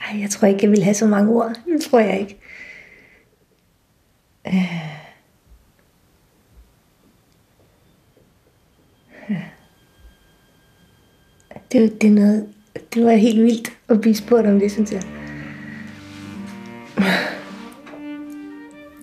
[0.00, 1.52] Ej, jeg tror ikke, jeg vil have så mange ord.
[1.66, 2.38] Det tror jeg ikke.
[4.46, 4.94] Øh.
[11.72, 12.48] Det, det, er noget,
[12.94, 15.02] det var helt vildt at blive spurgt om det, synes jeg.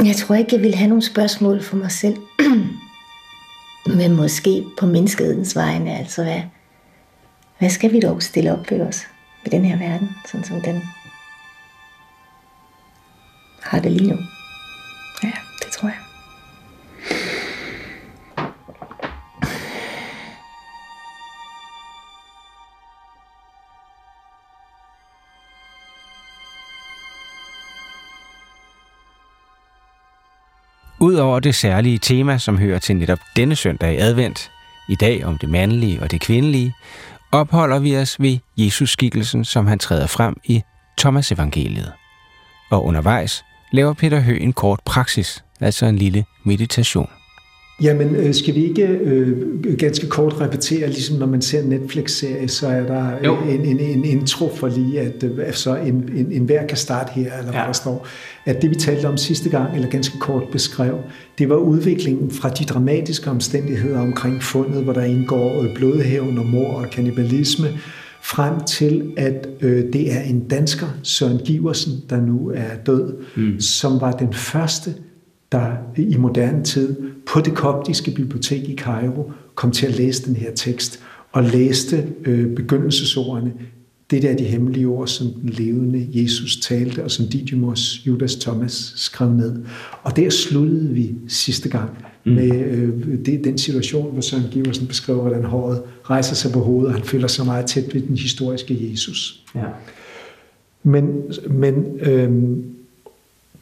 [0.06, 2.18] Jeg tror ikke, jeg vil have nogle spørgsmål for mig selv.
[3.98, 6.42] Men måske på menneskehedens vegne, altså hvad,
[7.62, 9.08] hvad skal vi dog stille op ved os
[9.44, 10.82] ved den her verden, sådan som den
[13.64, 14.18] har det lige nu?
[15.24, 15.98] Ja, det tror jeg.
[31.00, 34.52] Udover det særlige tema, som hører til netop denne søndag i advent,
[34.90, 36.74] i dag om det mandlige og det kvindelige,
[37.32, 40.62] opholder vi os ved Jesus-skikkelsen, som han træder frem i
[40.98, 41.92] Thomas evangeliet.
[42.72, 47.10] Og undervejs laver Peter Hø en kort praksis, altså en lille meditation.
[47.82, 52.48] Jamen, øh, skal vi ikke øh, ganske kort repetere, ligesom når man ser en Netflix-serie,
[52.48, 56.32] så er der øh, en, en, en intro for lige, at øh, så en, en,
[56.32, 57.52] en hver kan starte her, eller ja.
[57.52, 58.08] hvad der står.
[58.46, 61.00] At det, vi talte om sidste gang, eller ganske kort beskrev,
[61.38, 66.46] det var udviklingen fra de dramatiske omstændigheder omkring fundet, hvor der indgår øh, blodhævn og
[66.46, 67.68] mor og kannibalisme,
[68.24, 73.60] frem til, at øh, det er en dansker, Søren Giversen, der nu er død, mm.
[73.60, 74.94] som var den første
[75.52, 76.96] der i moderne tid
[77.26, 81.00] på det koptiske bibliotek i Cairo kom til at læse den her tekst
[81.32, 83.54] og læste øh, begyndelsesordene.
[84.12, 88.36] Det der er de hemmelige ord, som den levende Jesus talte, og som Didymus Judas
[88.36, 89.64] Thomas skrev ned.
[90.04, 91.90] Og der sluttede vi sidste gang
[92.26, 92.32] mm.
[92.32, 96.88] med øh, det, den situation, hvor Søren Giversen beskriver, hvordan håret rejser sig på hovedet,
[96.88, 99.44] og han føler sig meget tæt ved den historiske Jesus.
[99.56, 99.66] Ja.
[100.84, 102.32] Men, men øh,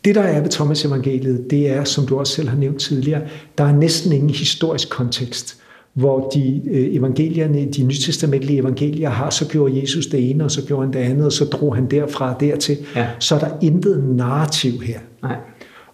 [0.05, 3.21] det, der er ved Thomas evangeliet, det er, som du også selv har nævnt tidligere,
[3.57, 5.57] der er næsten ingen historisk kontekst,
[5.93, 10.65] hvor de øh, evangelierne, de nytestamentlige evangelier har, så gjorde Jesus det ene, og så
[10.65, 12.77] gjorde han det andet, og så drog han derfra og dertil.
[12.95, 13.07] Ja.
[13.19, 14.99] Så er der intet narrativ her.
[15.23, 15.35] Nej.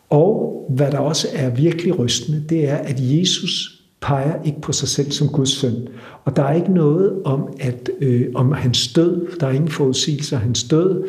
[0.09, 4.87] Og hvad der også er virkelig rystende, det er, at Jesus peger ikke på sig
[4.87, 5.87] selv som Guds søn.
[6.25, 9.39] Og der er ikke noget om, at, øh, om hans død.
[9.39, 11.03] Der er ingen forudsigelse af hans død.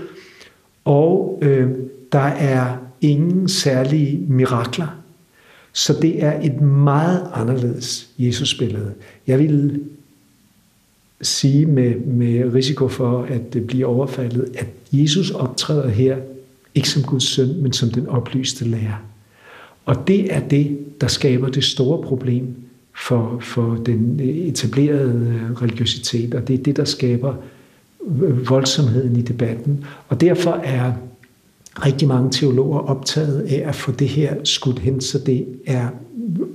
[0.85, 1.71] Og øh,
[2.13, 4.89] der er ingen særlige mirakler.
[5.73, 8.93] Så det er et meget anderledes Jesusbillede.
[9.27, 9.81] Jeg vil
[11.23, 16.17] sige med, med risiko for, at det bliver overfaldet, at Jesus optræder her
[16.75, 19.05] ikke som Guds søn, men som den oplyste lærer.
[19.85, 22.55] Og det er det, der skaber det store problem
[22.95, 27.35] for, for den etablerede øh, religiøsitet, og det er det, der skaber
[28.23, 29.85] øh, voldsomheden i debatten.
[30.09, 30.93] Og derfor er
[31.85, 35.89] rigtig mange teologer optaget af at få det her skudt hen, så det er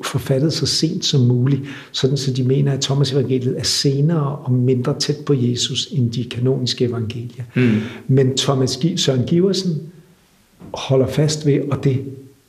[0.03, 1.61] forfattet så sent som muligt,
[1.91, 6.11] sådan så de mener, at Thomas evangeliet er senere og mindre tæt på Jesus end
[6.11, 7.43] de kanoniske evangelier.
[7.55, 7.72] Mm.
[8.07, 9.82] Men Thomas Søren Giversen
[10.74, 12.01] holder fast ved, og det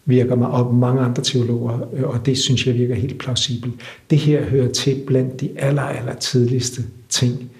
[0.04, 3.74] virker mig, og mange andre teologer, og det synes jeg virker helt plausibelt.
[4.10, 7.50] Det her hører til blandt de aller, aller tidligste ting.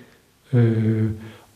[0.53, 1.07] Øh,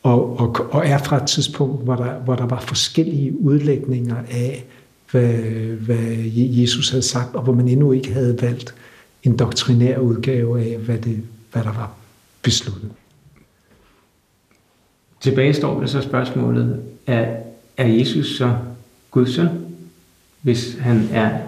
[0.07, 4.65] og, og, og er fra et tidspunkt, hvor der, hvor der var forskellige udlægninger af,
[5.11, 5.33] hvad,
[5.75, 8.75] hvad Jesus havde sagt, og hvor man endnu ikke havde valgt
[9.23, 11.93] en doktrinær udgave af, hvad, det, hvad der var
[12.41, 12.91] besluttet.
[15.21, 17.35] Tilbage står der så spørgsmålet, er,
[17.77, 18.57] er Jesus så
[19.11, 19.49] Guds søn,
[20.41, 21.39] hvis han er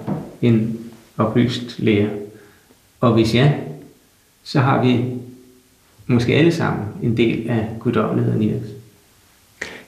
[0.41, 0.80] en
[1.18, 2.10] oplyst lærer?
[2.99, 3.53] Og hvis ja,
[4.43, 5.18] så har vi
[6.10, 8.68] måske alle sammen en del af guddommeligheden i os.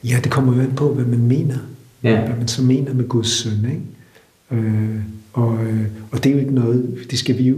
[0.03, 1.57] Ja, det kommer jo an på, hvad man mener.
[2.03, 2.25] Ja.
[2.25, 3.65] Hvad man så mener med Guds søn.
[3.71, 4.65] Ikke?
[4.65, 4.95] Øh,
[5.33, 7.55] og, øh, og det er jo ikke noget, det skal vi jo,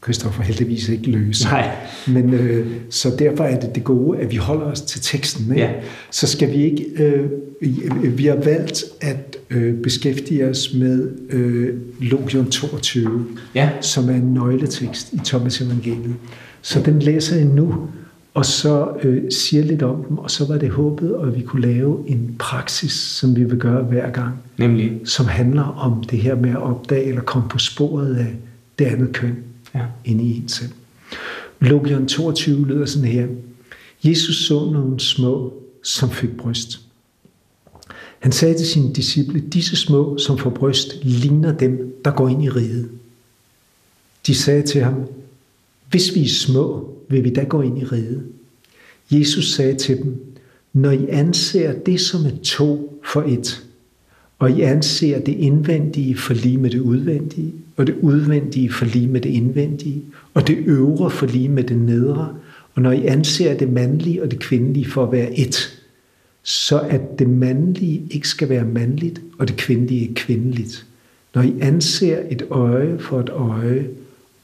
[0.00, 1.44] Kristoffer, heldigvis ikke løse.
[1.44, 1.70] Nej.
[2.06, 5.50] Men øh, så derfor er det det gode, at vi holder os til teksten.
[5.50, 5.62] Ikke?
[5.62, 5.72] Ja.
[6.10, 7.30] Så skal vi ikke, øh,
[8.18, 13.70] vi har valgt at øh, beskæftige os med øh, Logion 22, ja.
[13.80, 16.14] som er en nøgletekst i Thomas evangeliet.
[16.64, 17.88] Så den læser jeg nu,
[18.34, 21.62] og så øh, siger lidt om dem, og så var det håbet, at vi kunne
[21.62, 24.34] lave en praksis, som vi vil gøre hver gang.
[24.56, 25.00] Nemlig?
[25.04, 28.34] Som handler om det her med at opdage eller komme på sporet af
[28.78, 29.36] det andet køn
[29.74, 29.80] ja.
[30.04, 30.70] inde i en selv.
[31.60, 33.26] Logion 22 lyder sådan her.
[34.04, 36.80] Jesus så nogle små, som fik bryst.
[38.18, 42.44] Han sagde til sine disciple, disse små, som får bryst, ligner dem, der går ind
[42.44, 42.88] i riget.
[44.26, 44.94] De sagde til ham,
[45.90, 48.22] hvis vi er små, vil vi da gå ind i riget.
[49.10, 50.34] Jesus sagde til dem,
[50.72, 53.64] når I anser det som et to for et,
[54.38, 59.08] og I anser det indvendige for lige med det udvendige, og det udvendige for lige
[59.08, 60.02] med det indvendige,
[60.34, 62.34] og det øvre for lige med det nedre,
[62.74, 65.80] og når I anser det mandlige og det kvindelige for at være et,
[66.42, 70.86] så at det mandlige ikke skal være mandligt, og det kvindelige ikke kvindeligt.
[71.34, 73.88] Når I anser et øje for et øje,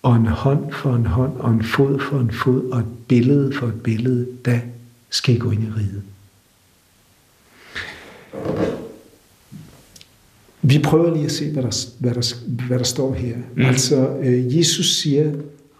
[0.03, 3.53] og en hånd for en hånd, og en fod for en fod, og et billede
[3.53, 4.59] for et billede, der
[5.11, 6.03] skal I gå ind i riget.
[10.63, 12.35] Vi prøver lige at se, hvad der, hvad der,
[12.67, 13.37] hvad der står her.
[13.57, 13.65] Mm.
[13.65, 15.33] Altså, øh, Jesus siger,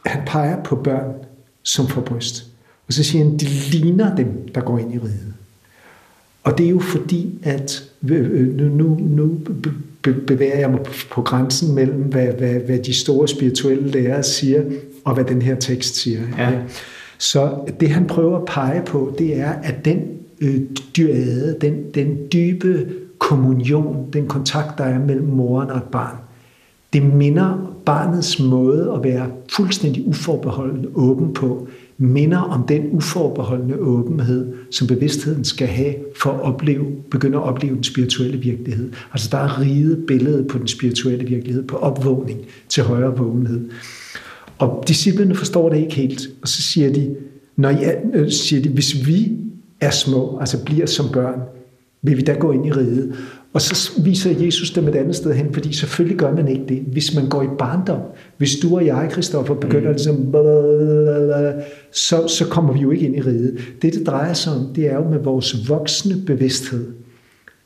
[0.07, 1.15] han peger på børn,
[1.63, 2.47] som får bryst.
[2.87, 5.35] Og så siger han, de ligner dem, der går ind i riget.
[6.43, 9.39] Og det er jo fordi, at øh, nu, nu, nu
[10.27, 10.81] bevæger jeg mig
[11.11, 14.63] på grænsen mellem, hvad, hvad, hvad de store spirituelle lærere siger,
[15.05, 16.21] og hvad den her tekst siger.
[16.39, 16.53] Ja.
[17.19, 20.03] Så det han prøver at pege på, det er, at den
[20.41, 20.61] øh,
[20.97, 22.87] dyade, den, den dybe
[23.19, 26.17] kommunion, den kontakt, der er mellem moren og et barn,
[26.93, 31.69] det minder barnets måde at være fuldstændig uforbeholden åben på,
[32.03, 37.75] minder om den uforbeholdende åbenhed, som bevidstheden skal have for at opleve, begynde at opleve
[37.75, 38.93] den spirituelle virkelighed.
[39.13, 43.71] Altså der er riget billedet på den spirituelle virkelighed, på opvågning til højere vågenhed.
[44.59, 47.17] Og disciplene forstår det ikke helt, og så siger de,
[47.57, 49.33] når jeg, øh, siger de, hvis vi
[49.81, 51.41] er små, altså bliver som børn,
[52.03, 53.15] vil vi da gå ind i riget.
[53.53, 56.83] Og så viser Jesus dem et andet sted hen, fordi selvfølgelig gør man ikke det.
[56.93, 58.01] Hvis man går i barndom,
[58.39, 59.95] hvis du og jeg, Kristoffer, begynder mm.
[59.95, 60.35] ligesom,
[61.93, 63.59] så, så kommer vi jo ikke ind i riget.
[63.83, 66.87] Det, det drejer sig om, det er jo med vores voksne bevidsthed,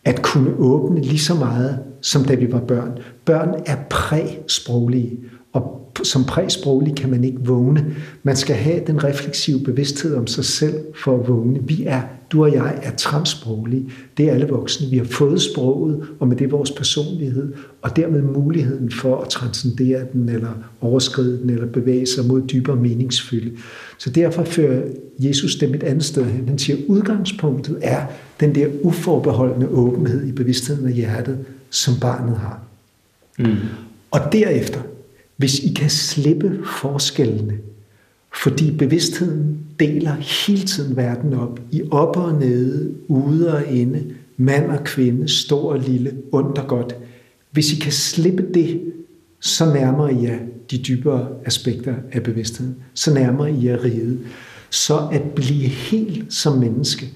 [0.04, 2.98] at kunne åbne lige så meget, som da vi var børn.
[3.24, 5.18] Børn er præsproglige,
[5.52, 7.94] og som præsproglig kan man ikke vågne.
[8.22, 10.74] Man skal have den refleksive bevidsthed om sig selv
[11.04, 11.60] for at vågne.
[11.62, 13.90] Vi er, du og jeg er transsproglige.
[14.16, 14.90] Det er alle voksne.
[14.90, 20.00] Vi har fået sproget, og med det vores personlighed, og dermed muligheden for at transcendere
[20.12, 23.56] den, eller overskride den, eller bevæge sig mod dybere meningsfylde.
[23.98, 24.82] Så derfor fører
[25.18, 26.48] Jesus dem et andet sted hen.
[26.48, 28.06] Han siger, at udgangspunktet er
[28.40, 31.38] den der uforbeholdende åbenhed i bevidstheden af hjertet,
[31.70, 32.60] som barnet har.
[33.38, 33.56] Mm.
[34.10, 34.80] Og derefter,
[35.36, 37.58] hvis I kan slippe forskellene,
[38.42, 40.14] fordi bevidstheden deler
[40.46, 44.04] hele tiden verden op i op og nede, ude og inde,
[44.36, 46.94] mand og kvinde, stor og lille, ondt og godt.
[47.50, 48.80] Hvis I kan slippe det,
[49.40, 50.38] så nærmer I jer
[50.70, 52.76] de dybere aspekter af bevidstheden.
[52.94, 54.18] Så nærmer I jer riget.
[54.70, 57.08] Så at blive helt som menneske,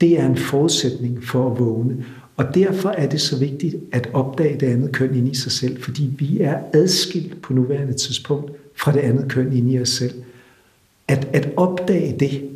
[0.00, 2.04] det er en forudsætning for at vågne.
[2.36, 5.82] Og derfor er det så vigtigt at opdage det andet køn ind i sig selv,
[5.82, 10.14] fordi vi er adskilt på nuværende tidspunkt fra det andet køn ind i os selv.
[11.08, 12.50] At, at opdage det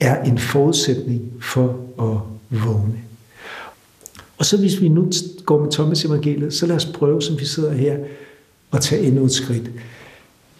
[0.00, 2.20] er en forudsætning for at
[2.60, 2.98] vågne.
[4.38, 5.10] Og så hvis vi nu
[5.44, 7.98] går med Thomas evangeliet, så lad os prøve, som vi sidder her,
[8.72, 9.70] at tage endnu et skridt.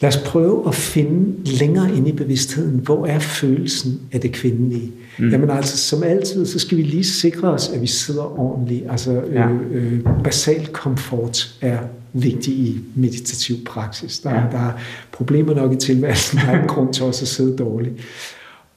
[0.00, 4.92] Lad os prøve at finde længere ind i bevidstheden, hvor er følelsen af det kvindelige.
[5.18, 5.30] Mm.
[5.30, 8.84] Jamen altså, som altid, så skal vi lige sikre os, at vi sidder ordentligt.
[8.90, 9.48] Altså, ja.
[9.48, 11.78] øh, øh, basal komfort er
[12.12, 14.18] vigtig i meditativ praksis.
[14.18, 14.42] Der, ja.
[14.52, 14.72] der er
[15.12, 17.94] problemer nok i tilværelsen, der er en grund til også at sidde dårligt.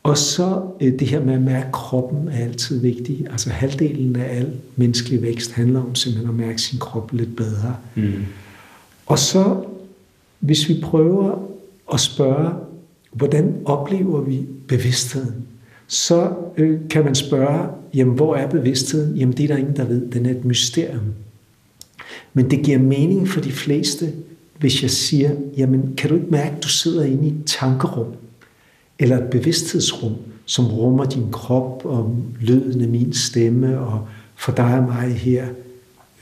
[0.04, 3.28] Og så øh, det her med at mærke kroppen er altid vigtigt.
[3.32, 7.76] Altså halvdelen af al menneskelig vækst handler om simpelthen at mærke sin krop lidt bedre.
[7.96, 8.14] Mm.
[9.06, 9.56] Og så
[10.42, 11.48] hvis vi prøver
[11.94, 12.54] at spørge,
[13.12, 15.46] hvordan oplever vi bevidstheden,
[15.88, 19.18] så øh, kan man spørge, jamen hvor er bevidstheden?
[19.18, 20.12] Jamen det er der ingen, der ved.
[20.12, 21.14] Den er et mysterium.
[22.34, 24.14] Men det giver mening for de fleste,
[24.60, 28.08] hvis jeg siger, jamen kan du ikke mærke, at du sidder inde i et tankerum,
[29.00, 30.14] eller et bevidsthedsrum,
[30.46, 35.48] som rummer din krop og lyden af min stemme, og for dig og mig her,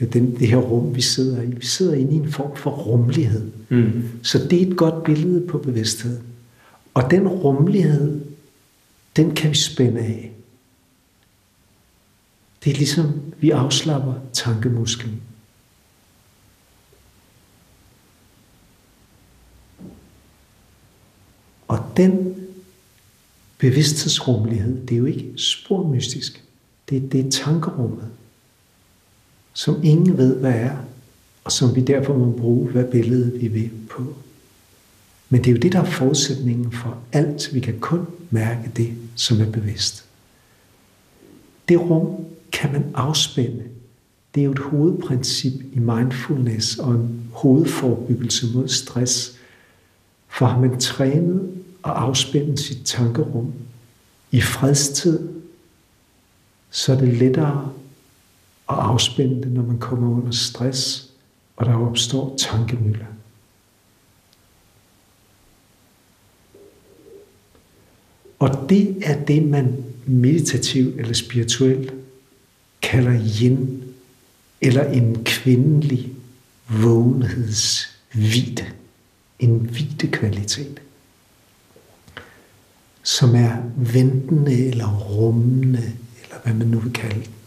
[0.05, 1.45] den, det her rum, vi sidder i.
[1.45, 3.51] Vi sidder inde i en form for rummelighed.
[3.69, 4.03] Mm.
[4.23, 6.19] Så det er et godt billede på bevidsthed.
[6.93, 8.21] Og den rummelighed,
[9.15, 10.31] den kan vi spænde af.
[12.63, 15.21] Det er ligesom, vi afslapper tankemusklen.
[21.67, 22.35] Og den
[23.57, 26.43] bevidsthedsrummelighed, det er jo ikke spormystisk.
[26.89, 28.09] Det, det er tankerummet
[29.53, 30.77] som ingen ved, hvad er,
[31.43, 34.15] og som vi derfor må bruge, hvad billede vi vil på.
[35.29, 37.53] Men det er jo det, der er forudsætningen for alt.
[37.53, 40.05] Vi kan kun mærke det, som er bevidst.
[41.69, 43.63] Det rum kan man afspænde.
[44.35, 49.35] Det er jo et hovedprincip i mindfulness og en hovedforebyggelse mod stress.
[50.27, 51.41] For har man trænet
[51.85, 53.53] at afspænde sit tankerum
[54.31, 55.29] i fredstid,
[56.69, 57.73] så er det lettere
[58.69, 61.09] og afspænde det, når man kommer under stress,
[61.55, 63.05] og der opstår tankemøller.
[68.39, 71.93] Og det er det, man meditativt eller spirituelt
[72.81, 73.83] kalder yin,
[74.61, 76.13] eller en kvindelig
[76.69, 78.65] vågenhedsvide.
[79.39, 80.81] En hvide kvalitet,
[83.03, 85.93] som er ventende eller rummende,
[86.23, 87.38] eller hvad man nu vil kalde den.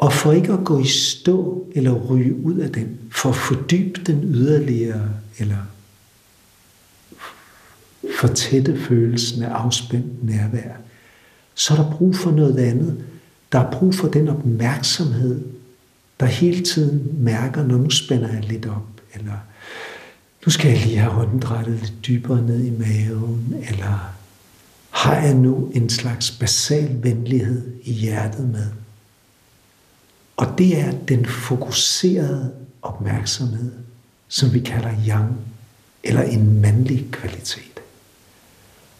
[0.00, 4.00] Og for ikke at gå i stå eller ryge ud af den, for at fordybe
[4.06, 5.56] den yderligere, eller
[8.20, 10.72] fortætte følelsen af afspændt nærvær,
[11.54, 13.04] så er der brug for noget andet.
[13.52, 15.44] Der er brug for den opmærksomhed,
[16.20, 19.36] der hele tiden mærker, når nu spænder jeg lidt op, eller
[20.46, 24.12] nu skal jeg lige have hånden lidt dybere ned i maven, eller
[24.90, 28.66] har jeg nu en slags basal venlighed i hjertet med?
[30.40, 33.70] Og det er den fokuserede opmærksomhed,
[34.28, 35.36] som vi kalder yang,
[36.04, 37.80] eller en mandlig kvalitet.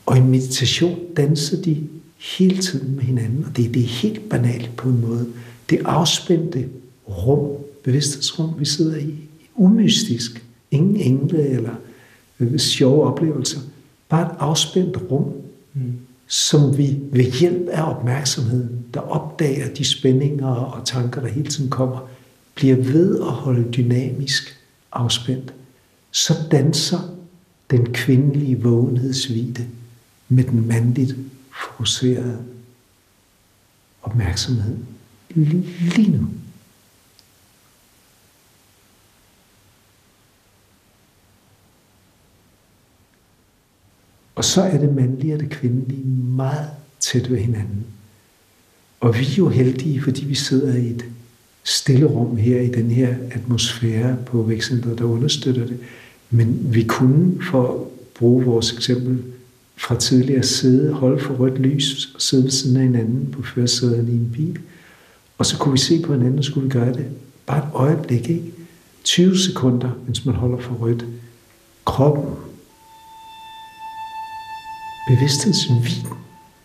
[0.06, 1.88] Og i meditation danser de
[2.18, 5.26] hele tiden med hinanden, og det, er det helt banalt på en måde.
[5.70, 6.68] Det afspændte
[7.08, 9.14] rum, bevidsthedsrum, vi sidder i,
[9.54, 11.74] umystisk, ingen engle eller
[12.40, 13.60] øh, sjove oplevelser,
[14.08, 15.32] bare et afspændt rum,
[15.74, 15.98] mm
[16.30, 21.70] som vi ved hjælp af opmærksomheden, der opdager de spændinger og tanker, der hele tiden
[21.70, 22.08] kommer,
[22.54, 24.56] bliver ved at holde dynamisk
[24.92, 25.54] afspændt,
[26.10, 26.98] så danser
[27.70, 29.66] den kvindelige vågenhedsvide
[30.28, 31.16] med den mandligt
[31.62, 32.38] fokuserede
[34.02, 34.76] opmærksomhed
[35.34, 36.26] lige nu.
[44.40, 46.68] Og så er det mandlige og det kvindelige meget
[47.00, 47.84] tæt ved hinanden.
[49.00, 51.04] Og vi er jo heldige, fordi vi sidder i et
[51.64, 55.78] stille rum her i den her atmosfære på vækstcenteret, der understøtter det.
[56.30, 57.76] Men vi kunne, for at
[58.14, 59.22] bruge vores eksempel
[59.76, 64.08] fra tidligere sidde, holde for rødt lys og sidde ved siden af hinanden på førersædet
[64.08, 64.58] i en bil.
[65.38, 67.06] Og så kunne vi se på hinanden, og skulle vi gøre det
[67.46, 68.52] bare et øjeblik, ikke?
[69.04, 71.06] 20 sekunder, mens man holder for rødt.
[71.84, 72.24] Kroppen
[75.08, 76.06] bevidsthedsvin.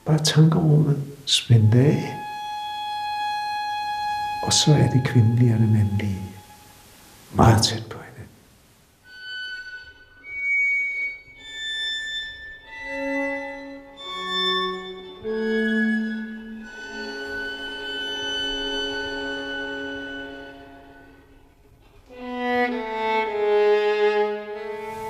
[0.05, 1.03] Bare tankerummet.
[1.25, 2.13] Spænd af.
[4.43, 6.21] Og så er det kvindelige og det mandlige
[7.35, 8.31] meget tæt på hinanden.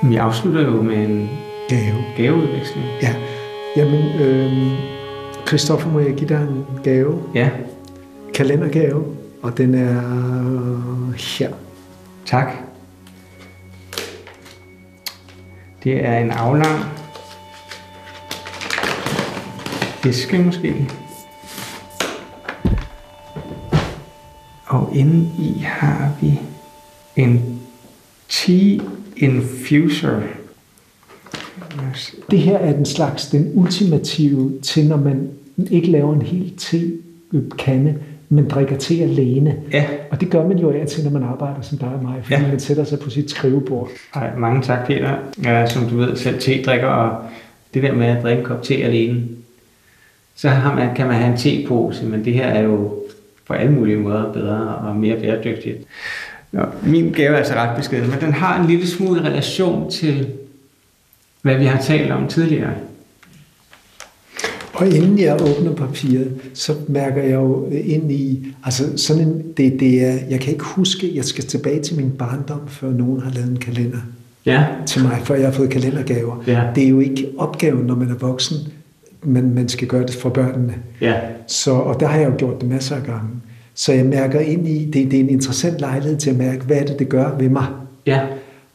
[0.10, 2.04] Vi afslutter jo med en Gave.
[2.18, 2.86] gaveudveksling.
[3.02, 3.16] Ja.
[3.76, 4.78] Jamen, øh,
[5.48, 7.24] Christoffer, må jeg give dig en gave?
[7.36, 7.50] Ja,
[8.34, 9.06] Kalendergave.
[9.42, 10.02] Og den er
[11.38, 11.50] her.
[12.26, 12.52] tak.
[15.84, 16.86] Det er en aflang
[20.06, 20.90] æske måske.
[24.66, 26.40] Og inde i har vi
[27.16, 27.62] en
[28.30, 28.80] tea
[29.18, 30.22] infuser.
[32.32, 35.30] Det her er den slags, den ultimative til, når man
[35.72, 37.96] ikke laver en hel te-kande,
[38.30, 39.56] men drikker te alene.
[39.72, 42.16] Ja, Og det gør man jo af til, når man arbejder som dig og mig,
[42.22, 42.42] fordi Ja.
[42.42, 42.48] ja.
[42.48, 43.90] man sætter sig på sit skrivebord.
[44.16, 45.16] Ej, mange tak, Peter.
[45.46, 47.22] Er, som du ved, selv te-drikker, og
[47.74, 49.22] det der med at drikke en kop te alene,
[50.36, 52.94] så har man, kan man have en tepose, men det her er jo
[53.48, 55.78] på alle mulige måder bedre og mere bæredygtigt.
[56.52, 60.28] Nå, min gave er altså ret beskeden, men den har en lille smule relation til,
[61.46, 62.74] hvad vi har talt om tidligere.
[64.74, 69.80] Og inden jeg åbner papiret, så mærker jeg jo ind i, altså sådan en, det,
[69.80, 73.32] det er, jeg kan ikke huske, jeg skal tilbage til min barndom, før nogen har
[73.32, 73.98] lavet en kalender
[74.46, 76.44] Ja, til mig, før jeg har fået kalendergaver.
[76.48, 76.62] Ja.
[76.76, 78.58] Det er jo ikke opgaven, når man er voksen,
[79.24, 80.74] men man skal gøre det for børnene.
[81.02, 81.14] ja,
[81.48, 83.30] Så, og der har jeg jo gjort det masser af gange.
[83.76, 86.78] Så jeg mærker ind i, det, det er en interessant lejlighed til at mærke, hvad
[86.78, 87.66] er det, det gør ved mig.
[88.06, 88.22] ja,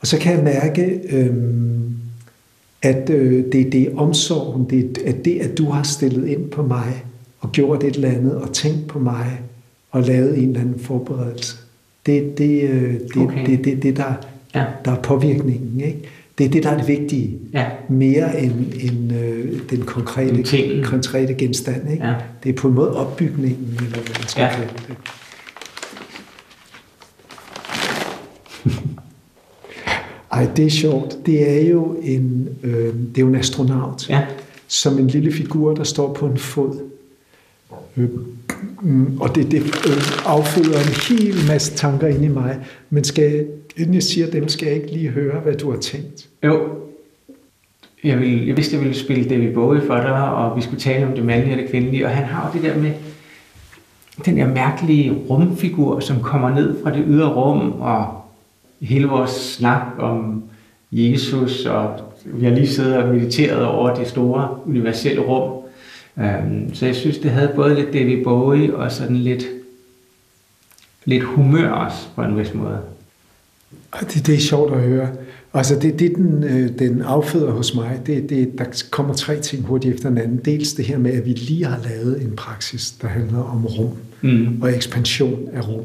[0.00, 1.80] Og så kan jeg mærke, øhm,
[2.82, 6.62] at øh, det, det er omsorgen, det, at det, at du har stillet ind på
[6.62, 7.04] mig,
[7.40, 9.40] og gjort et eller andet, og tænkt på mig,
[9.90, 11.56] og lavet en eller anden forberedelse.
[12.06, 13.46] Det, det, øh, det, Okay.
[13.46, 14.12] det, det, det der,
[14.54, 15.80] ja, der er påvirkningen.
[15.80, 15.98] Ikke?
[16.38, 17.38] Det er det, der er det vigtige.
[17.52, 18.52] ja, Mere end,
[18.82, 21.90] end øh, den konkrete, konkrete genstand.
[21.92, 22.06] Ikke?
[22.06, 22.14] Ja.
[22.44, 24.50] Det er på en måde opbygningen, eller hvad man skal ja.
[24.54, 24.96] kalde det.
[30.32, 31.26] Ej, det er sjovt.
[31.26, 34.26] Det er jo en, øh, det er jo en astronaut, ja,
[34.68, 36.80] som en lille figur, der står på en fod.
[37.96, 38.08] Øh,
[38.82, 42.58] mm, og det, det øh, afføder en hel masse tanker ind i mig.
[42.90, 46.28] Men skal, inden jeg siger dem, skal jeg ikke lige høre, hvad du har tænkt.
[46.44, 46.60] Jo.
[48.04, 51.06] Jeg, ville, jeg vidste, jeg ville spille David Bowie for dig, og vi skulle tale
[51.06, 52.92] om det mandlige og det kvindelige, og han har jo det der med
[54.24, 58.19] den der mærkelige rumfigur, som kommer ned fra det ydre rum, og
[58.80, 60.42] hele vores snak om
[60.92, 65.52] Jesus, og vi har lige siddet og mediteret over det store universelle rum.
[66.18, 69.44] Øhm, Så jeg synes, det havde både lidt David Bowie og sådan lidt,
[71.04, 72.78] lidt humør også, på en vis måde.
[73.90, 75.08] Og det, det er sjovt at høre.
[75.54, 79.62] Altså det, det den, øh, den afføder hos mig, det, det, der kommer tre ting
[79.64, 80.40] hurtigt efter hinanden.
[80.44, 83.90] Dels det her med, at vi lige har lavet en praksis, der handler om rum
[84.22, 84.62] Mm.
[84.62, 85.84] og ekspansion af rum.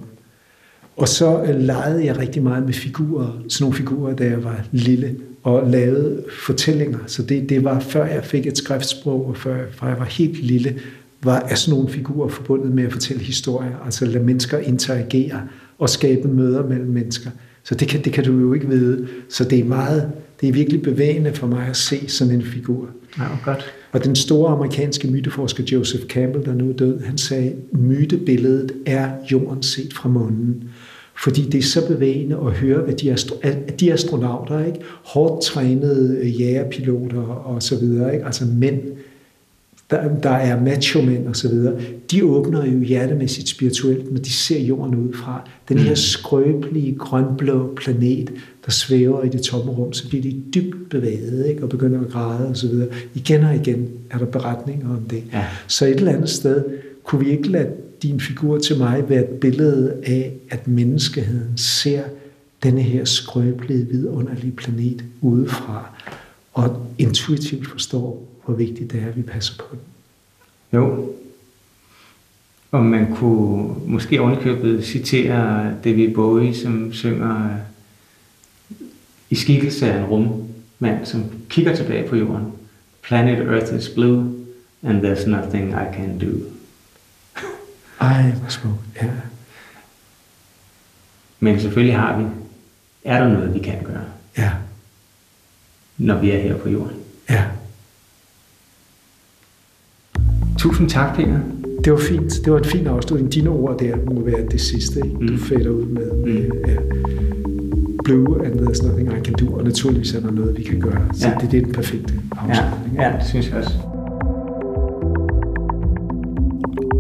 [0.98, 4.66] Og så øh, legede jeg rigtig meget med figurer, sådan nogle figurer, da jeg var
[4.72, 7.00] lille, og lavede fortællinger.
[7.08, 10.44] Så det, det var før jeg fik et skriftsprog, og før, før jeg var helt
[10.44, 10.80] lille,
[11.24, 15.42] var er sådan nogle figurer forbundet med at fortælle historier, altså lade mennesker interagere
[15.80, 17.30] og skabe møder mellem mennesker.
[17.64, 19.08] Så det kan, det kan du jo ikke vide.
[19.30, 22.90] Så det er meget, det er virkelig bevægende for mig at se sådan en figur.
[23.18, 23.66] Ja, godt.
[23.92, 29.10] Og den store amerikanske myteforsker Joseph Campbell, der nu er død, han sagde, mytebilledet er
[29.32, 30.70] jorden set fra månen.
[31.18, 34.80] Fordi det er så bevægende at høre, hvad de, astro- at de astronauter, ikke?
[35.04, 38.26] hårdt trænede øh, jægerpiloter og så videre, ikke?
[38.26, 38.82] altså mænd,
[39.90, 41.74] der, der er macho-mænd og så videre,
[42.12, 45.50] de åbner jo hjertemæssigt spirituelt, når de ser jorden udefra.
[45.70, 48.32] Den her skrøbelige, grønblå planet,
[48.66, 51.64] der svæver i det tomme rum, så bliver de dybt bevæget ikke?
[51.64, 52.88] og begynder at græde og så videre.
[53.14, 55.24] Igen og igen er der beretninger om det.
[55.34, 55.46] Ja.
[55.68, 56.64] Så et eller andet sted
[57.04, 57.68] kunne vi ikke lade
[58.04, 62.04] din figur til mig være et billede af, at menneskeheden ser
[62.64, 65.90] denne her skrøbelige, vidunderlige planet udefra,
[66.54, 69.80] og intuitivt forstår, hvor vigtigt det er, at vi passer på den.
[70.74, 71.14] Jo.
[72.72, 77.58] Og man kunne måske ovenikøbet citere David Bowie, som synger
[79.30, 82.46] i skikkelse af en rummand, som kigger tilbage på jorden.
[83.04, 84.34] Planet Earth is blue,
[84.84, 86.55] and there's nothing I can do.
[88.00, 88.76] Ej, hvor smukt.
[89.02, 89.08] Ja.
[91.40, 92.24] Men selvfølgelig har vi,
[93.04, 94.04] er der noget, vi kan gøre,
[94.38, 94.52] ja,
[95.98, 96.98] når vi er her på jorden.
[97.30, 97.44] ja.
[100.58, 101.40] Tusind tak, Peter.
[101.84, 102.34] Det var fint.
[102.46, 103.34] Det var en fin afslutning.
[103.34, 105.10] Dine ord der må være det sidste, ikke?
[105.28, 105.40] du Mm.
[105.40, 106.12] fætter ud med.
[106.12, 106.52] Mm.
[106.68, 106.76] ja.
[108.04, 109.54] Blue and there's nothing I can do.
[109.58, 111.08] Og naturligvis er der noget, vi kan gøre.
[111.14, 111.34] Så Ja.
[111.42, 112.96] det, det er den perfekte Ja, afslutning.
[113.02, 113.74] ja, det synes jeg også.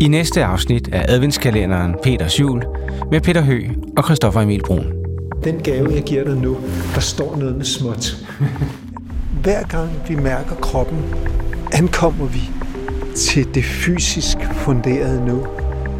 [0.01, 2.63] I næste afsnit af adventskalenderen Peters Jul
[3.11, 3.61] med Peter Hø
[3.97, 4.85] og Christoffer Emil Brun.
[5.43, 6.57] den gave, jeg giver dig nu,
[6.95, 8.17] der står noget med småt.
[9.41, 10.97] Hver gang vi mærker kroppen,
[11.73, 12.41] ankommer vi
[13.15, 15.47] til det fysisk funderede nu.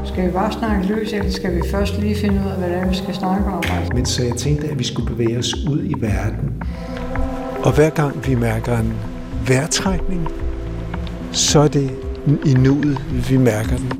[0.05, 2.77] Skal vi bare snakke løs, eller skal vi først lige finde ud af, hvad det
[2.77, 3.63] er, vi skal snakke om?
[3.93, 6.63] Men så jeg tænkte, at vi skulle bevæge os ud i verden.
[7.63, 8.93] Og hver gang vi mærker en
[9.47, 10.27] vejrtrækning,
[11.31, 11.91] så er det
[12.25, 13.91] i nuet, vi mærker den.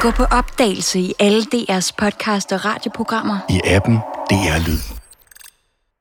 [0.00, 3.38] Gå på opdagelse i alle DR's podcast og radioprogrammer.
[3.48, 3.98] I appen
[4.30, 4.99] DR Lyd.